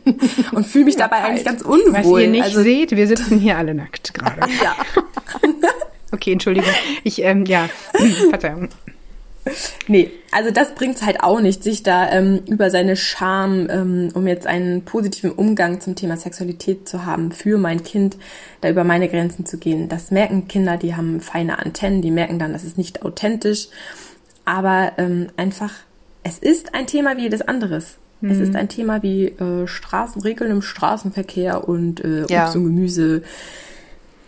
und 0.51 0.67
fühle 0.67 0.85
mich 0.85 0.97
dabei 0.97 1.17
eigentlich 1.23 1.45
ganz 1.45 1.61
unwohl. 1.61 1.93
Was 1.93 2.21
ihr 2.21 2.27
nicht 2.27 2.43
also, 2.43 2.61
seht, 2.61 2.91
wir 2.91 3.07
sitzen 3.07 3.39
hier 3.39 3.57
alle 3.57 3.73
nackt 3.73 4.13
gerade. 4.13 4.41
ja. 4.63 4.75
okay, 6.11 6.33
Entschuldigung. 6.33 6.71
Ich, 7.05 7.21
ähm, 7.21 7.45
ja, 7.45 7.69
Verzeihung. 8.29 8.67
Nee, 9.87 10.11
also 10.31 10.51
das 10.51 10.75
bringt's 10.75 11.01
halt 11.01 11.23
auch 11.23 11.41
nicht, 11.41 11.63
sich 11.63 11.81
da 11.83 12.11
ähm, 12.11 12.41
über 12.47 12.69
seine 12.69 12.95
Scham, 12.95 13.67
ähm, 13.69 14.09
um 14.13 14.27
jetzt 14.27 14.45
einen 14.45 14.83
positiven 14.83 15.31
Umgang 15.31 15.81
zum 15.81 15.95
Thema 15.95 16.17
Sexualität 16.17 16.87
zu 16.87 17.05
haben, 17.05 17.31
für 17.31 17.57
mein 17.57 17.83
Kind, 17.83 18.17
da 18.61 18.69
über 18.69 18.83
meine 18.83 19.09
Grenzen 19.09 19.45
zu 19.45 19.57
gehen. 19.57 19.89
Das 19.89 20.11
merken 20.11 20.47
Kinder, 20.47 20.77
die 20.77 20.95
haben 20.95 21.21
feine 21.21 21.59
Antennen, 21.59 22.01
die 22.01 22.11
merken 22.11 22.37
dann, 22.37 22.53
das 22.53 22.63
ist 22.63 22.77
nicht 22.77 23.03
authentisch. 23.03 23.69
Aber 24.45 24.93
ähm, 24.97 25.27
einfach, 25.37 25.71
es 26.23 26.37
ist 26.37 26.75
ein 26.75 26.87
Thema 26.87 27.17
wie 27.17 27.23
jedes 27.23 27.41
anderes. 27.41 27.97
Mhm. 28.21 28.31
Es 28.31 28.37
ist 28.39 28.55
ein 28.55 28.69
Thema 28.69 29.01
wie 29.01 29.25
äh, 29.25 29.67
Straßenregeln 29.67 30.51
im 30.51 30.61
Straßenverkehr 30.61 31.67
und 31.67 32.03
äh, 32.03 32.21
Obst 32.21 32.31
ja. 32.31 32.51
und 32.51 32.63
Gemüse. 32.63 33.23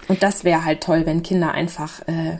Und 0.07 0.23
das 0.23 0.43
wäre 0.43 0.65
halt 0.65 0.81
toll, 0.81 1.05
wenn 1.05 1.23
Kinder 1.23 1.51
einfach 1.51 2.01
äh, 2.07 2.37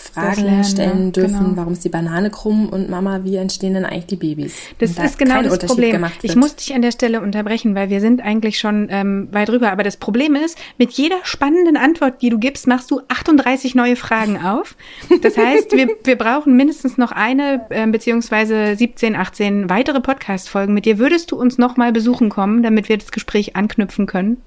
Fragen 0.00 0.44
lernen, 0.44 0.64
stellen 0.64 1.04
ne? 1.06 1.12
dürfen, 1.12 1.38
genau. 1.38 1.56
warum 1.56 1.72
ist 1.74 1.84
die 1.84 1.88
Banane 1.88 2.30
krumm 2.30 2.68
und 2.68 2.88
Mama, 2.90 3.20
wie 3.24 3.36
entstehen 3.36 3.74
denn 3.74 3.84
eigentlich 3.84 4.06
die 4.06 4.16
Babys? 4.16 4.54
Das 4.78 4.94
da 4.94 5.04
ist 5.04 5.18
genau 5.18 5.42
das 5.42 5.58
Problem. 5.58 6.04
Ich 6.22 6.36
muss 6.36 6.56
dich 6.56 6.74
an 6.74 6.82
der 6.82 6.90
Stelle 6.92 7.20
unterbrechen, 7.20 7.74
weil 7.74 7.90
wir 7.90 8.00
sind 8.00 8.20
eigentlich 8.20 8.58
schon 8.58 8.88
ähm, 8.90 9.28
weit 9.32 9.48
drüber. 9.48 9.70
Aber 9.70 9.82
das 9.82 9.96
Problem 9.96 10.34
ist, 10.34 10.58
mit 10.78 10.92
jeder 10.92 11.16
spannenden 11.22 11.76
Antwort, 11.76 12.22
die 12.22 12.30
du 12.30 12.38
gibst, 12.38 12.66
machst 12.66 12.90
du 12.90 13.00
38 13.08 13.74
neue 13.74 13.96
Fragen 13.96 14.38
auf. 14.38 14.76
Das 15.22 15.36
heißt, 15.36 15.72
wir, 15.72 15.88
wir 16.04 16.16
brauchen 16.16 16.56
mindestens 16.56 16.96
noch 16.96 17.12
eine 17.12 17.66
äh, 17.70 17.86
beziehungsweise 17.86 18.74
17, 18.76 19.16
18 19.16 19.68
weitere 19.68 20.00
Podcast-Folgen 20.00 20.74
mit 20.74 20.84
dir. 20.86 20.98
Würdest 20.98 21.30
du 21.30 21.36
uns 21.36 21.58
noch 21.58 21.76
mal 21.76 21.92
besuchen 21.92 22.30
kommen, 22.30 22.62
damit 22.62 22.88
wir 22.88 22.96
das 22.96 23.12
Gespräch 23.12 23.56
anknüpfen 23.56 24.06
können? 24.06 24.38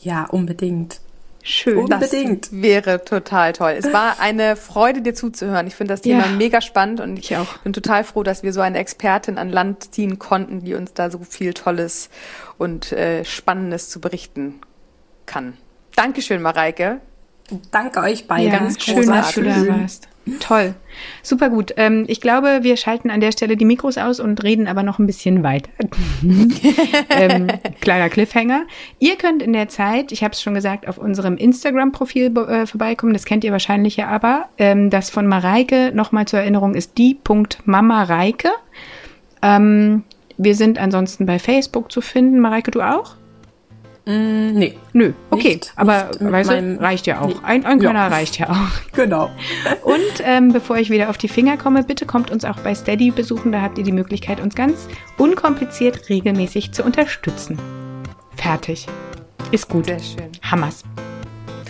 Ja, 0.00 0.24
unbedingt. 0.24 1.00
Schön. 1.46 1.76
Unbedingt. 1.76 2.46
Das 2.46 2.62
wäre 2.62 3.04
total 3.04 3.52
toll. 3.52 3.74
Es 3.76 3.92
war 3.92 4.18
eine 4.18 4.56
Freude, 4.56 5.02
dir 5.02 5.14
zuzuhören. 5.14 5.66
Ich 5.66 5.74
finde 5.74 5.92
das 5.92 6.00
Thema 6.00 6.24
ja. 6.24 6.32
mega 6.32 6.62
spannend 6.62 7.00
und 7.00 7.18
ich, 7.18 7.30
ich 7.30 7.58
bin 7.62 7.74
total 7.74 8.02
froh, 8.02 8.22
dass 8.22 8.42
wir 8.42 8.54
so 8.54 8.62
eine 8.62 8.78
Expertin 8.78 9.36
an 9.36 9.50
Land 9.50 9.94
ziehen 9.94 10.18
konnten, 10.18 10.64
die 10.64 10.74
uns 10.74 10.94
da 10.94 11.10
so 11.10 11.18
viel 11.18 11.52
Tolles 11.52 12.08
und 12.56 12.92
äh, 12.92 13.26
Spannendes 13.26 13.90
zu 13.90 14.00
berichten 14.00 14.62
kann. 15.26 15.58
Dankeschön, 15.94 16.40
Mareike. 16.40 17.00
Danke 17.70 18.00
euch 18.00 18.26
beiden. 18.26 18.50
Ja, 18.50 18.58
Ganz 18.60 18.82
schön, 18.82 19.06
dass 19.06 19.34
du 19.34 19.42
da 19.42 19.68
warst. 19.68 20.08
Toll. 20.40 20.74
Super 21.22 21.50
gut. 21.50 21.74
Ähm, 21.76 22.04
ich 22.06 22.20
glaube, 22.20 22.60
wir 22.62 22.76
schalten 22.76 23.10
an 23.10 23.20
der 23.20 23.32
Stelle 23.32 23.56
die 23.56 23.64
Mikros 23.64 23.98
aus 23.98 24.20
und 24.20 24.42
reden 24.42 24.66
aber 24.68 24.82
noch 24.82 24.98
ein 24.98 25.06
bisschen 25.06 25.42
weiter. 25.42 25.70
ähm, 27.10 27.48
kleiner 27.80 28.08
Cliffhanger. 28.08 28.64
Ihr 28.98 29.16
könnt 29.16 29.42
in 29.42 29.52
der 29.52 29.68
Zeit, 29.68 30.12
ich 30.12 30.24
habe 30.24 30.32
es 30.32 30.40
schon 30.40 30.54
gesagt, 30.54 30.88
auf 30.88 30.96
unserem 30.96 31.36
Instagram-Profil 31.36 32.36
äh, 32.38 32.66
vorbeikommen. 32.66 33.12
Das 33.12 33.26
kennt 33.26 33.44
ihr 33.44 33.52
wahrscheinlich 33.52 33.96
ja 33.96 34.08
aber. 34.08 34.48
Ähm, 34.56 34.88
das 34.88 35.10
von 35.10 35.26
Mareike, 35.26 35.92
nochmal 35.94 36.26
zur 36.26 36.40
Erinnerung, 36.40 36.74
ist 36.74 36.96
die.mamareike. 36.96 38.50
Ähm, 39.42 40.04
wir 40.38 40.54
sind 40.54 40.78
ansonsten 40.78 41.26
bei 41.26 41.38
Facebook 41.38 41.92
zu 41.92 42.00
finden. 42.00 42.40
Mareike, 42.40 42.70
du 42.70 42.80
auch? 42.80 43.16
Mm, 44.06 44.52
nee. 44.52 44.78
Nö, 44.92 45.12
okay. 45.30 45.54
Nicht, 45.54 45.72
aber 45.76 46.10
nicht 46.18 46.30
weißt 46.30 46.50
du, 46.50 46.76
reicht 46.80 47.06
ja 47.06 47.20
auch. 47.20 47.28
Nee. 47.28 47.36
Ein, 47.42 47.64
ein 47.64 47.78
Könner 47.78 48.00
ja. 48.00 48.08
reicht 48.08 48.38
ja 48.38 48.50
auch. 48.50 48.68
Genau. 48.92 49.30
Und 49.82 50.22
ähm, 50.22 50.52
bevor 50.52 50.76
ich 50.76 50.90
wieder 50.90 51.10
auf 51.10 51.18
die 51.18 51.28
Finger 51.28 51.56
komme, 51.56 51.82
bitte 51.82 52.06
kommt 52.06 52.30
uns 52.30 52.44
auch 52.44 52.58
bei 52.60 52.74
Steady 52.74 53.10
besuchen. 53.10 53.50
Da 53.50 53.60
habt 53.60 53.78
ihr 53.78 53.84
die 53.84 53.92
Möglichkeit, 53.92 54.40
uns 54.40 54.54
ganz 54.54 54.88
unkompliziert 55.18 56.08
regelmäßig 56.08 56.72
zu 56.72 56.84
unterstützen. 56.84 57.58
Fertig. 58.36 58.86
Ist 59.50 59.68
gut. 59.68 59.86
Sehr 59.86 59.98
schön. 59.98 60.30
Hammers. 60.42 60.84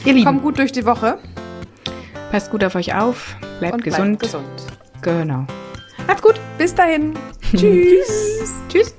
Ihr 0.04 0.12
Lieben. 0.12 0.26
Kommt 0.26 0.42
gut 0.42 0.58
durch 0.58 0.72
die 0.72 0.84
Woche. 0.84 1.18
Passt 2.30 2.50
gut 2.50 2.64
auf 2.64 2.74
euch 2.74 2.94
auf. 2.94 3.36
Bleibt, 3.60 3.74
Und 3.74 3.84
gesund. 3.84 4.20
gesund. 4.20 4.44
Genau. 5.02 5.46
Macht's 6.06 6.22
gut. 6.22 6.40
Bis 6.58 6.74
dahin. 6.74 7.14
Tschüss. 7.56 8.52
Tschüss. 8.68 8.94